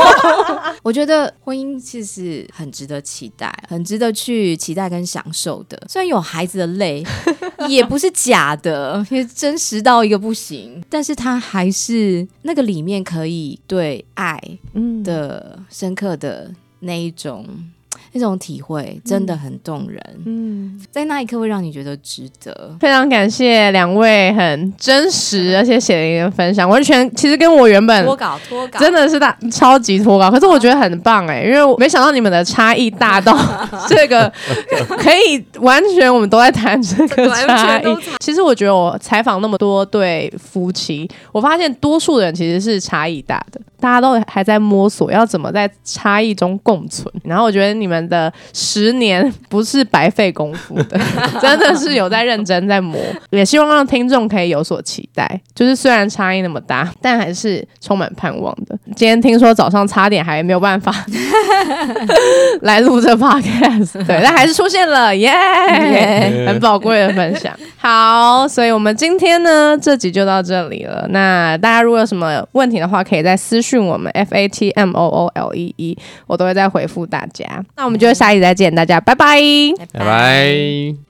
[0.82, 5.80] 我觉得婚姻其实很值得期待，很值得去期待跟享受的。
[5.88, 7.04] 虽然有孩子的累，
[7.68, 14.40] 也不是假的，也真实到一个不行，但是它还是那个里面可以对爱。
[15.04, 16.50] 的深刻的
[16.80, 17.46] 那一种。
[18.12, 22.76] 那种体会真的很动人，嗯，在那一刻会让你觉得值得。
[22.80, 28.78] 非常感谢两位很真实而且血淋淋的分享，完全其实跟我原本脱稿脱稿。
[28.78, 33.36] 真的是大超级脱稿，可是我觉得很棒哎，因为我没想到你们的差异大到
[33.88, 34.30] 这个
[34.98, 37.96] 可以完全我们都在谈这个差异。
[38.18, 47.10] 其实我觉得我采访那么多对夫妻，我发现多数人其实是差异大的，大家都还在摸索要怎么在差异中共存。
[47.24, 48.00] 然后我觉得你们。
[48.10, 50.98] 的十年不是白费功夫的，
[51.40, 52.98] 真的是有在认真在磨，
[53.30, 55.40] 也希望让听众可以有所期待。
[55.54, 58.76] 就是虽然差异那么大，但还是充满盼望的。
[58.96, 60.92] 今天听说早上差点还没有办法
[62.62, 65.30] 来录这 podcast，对，但还是出现了，耶，
[66.48, 67.54] 很宝贵的分享。
[67.76, 71.06] 好，所以我们今天呢这集就到这里了。
[71.10, 75.96] 那大家如果有什么问题的话，可以在私讯我们 f a t m o o l e e，
[76.26, 77.64] 我都会再回复大家。
[77.76, 79.40] 那我们就下一集再见，大家拜拜，
[79.92, 81.09] 拜拜。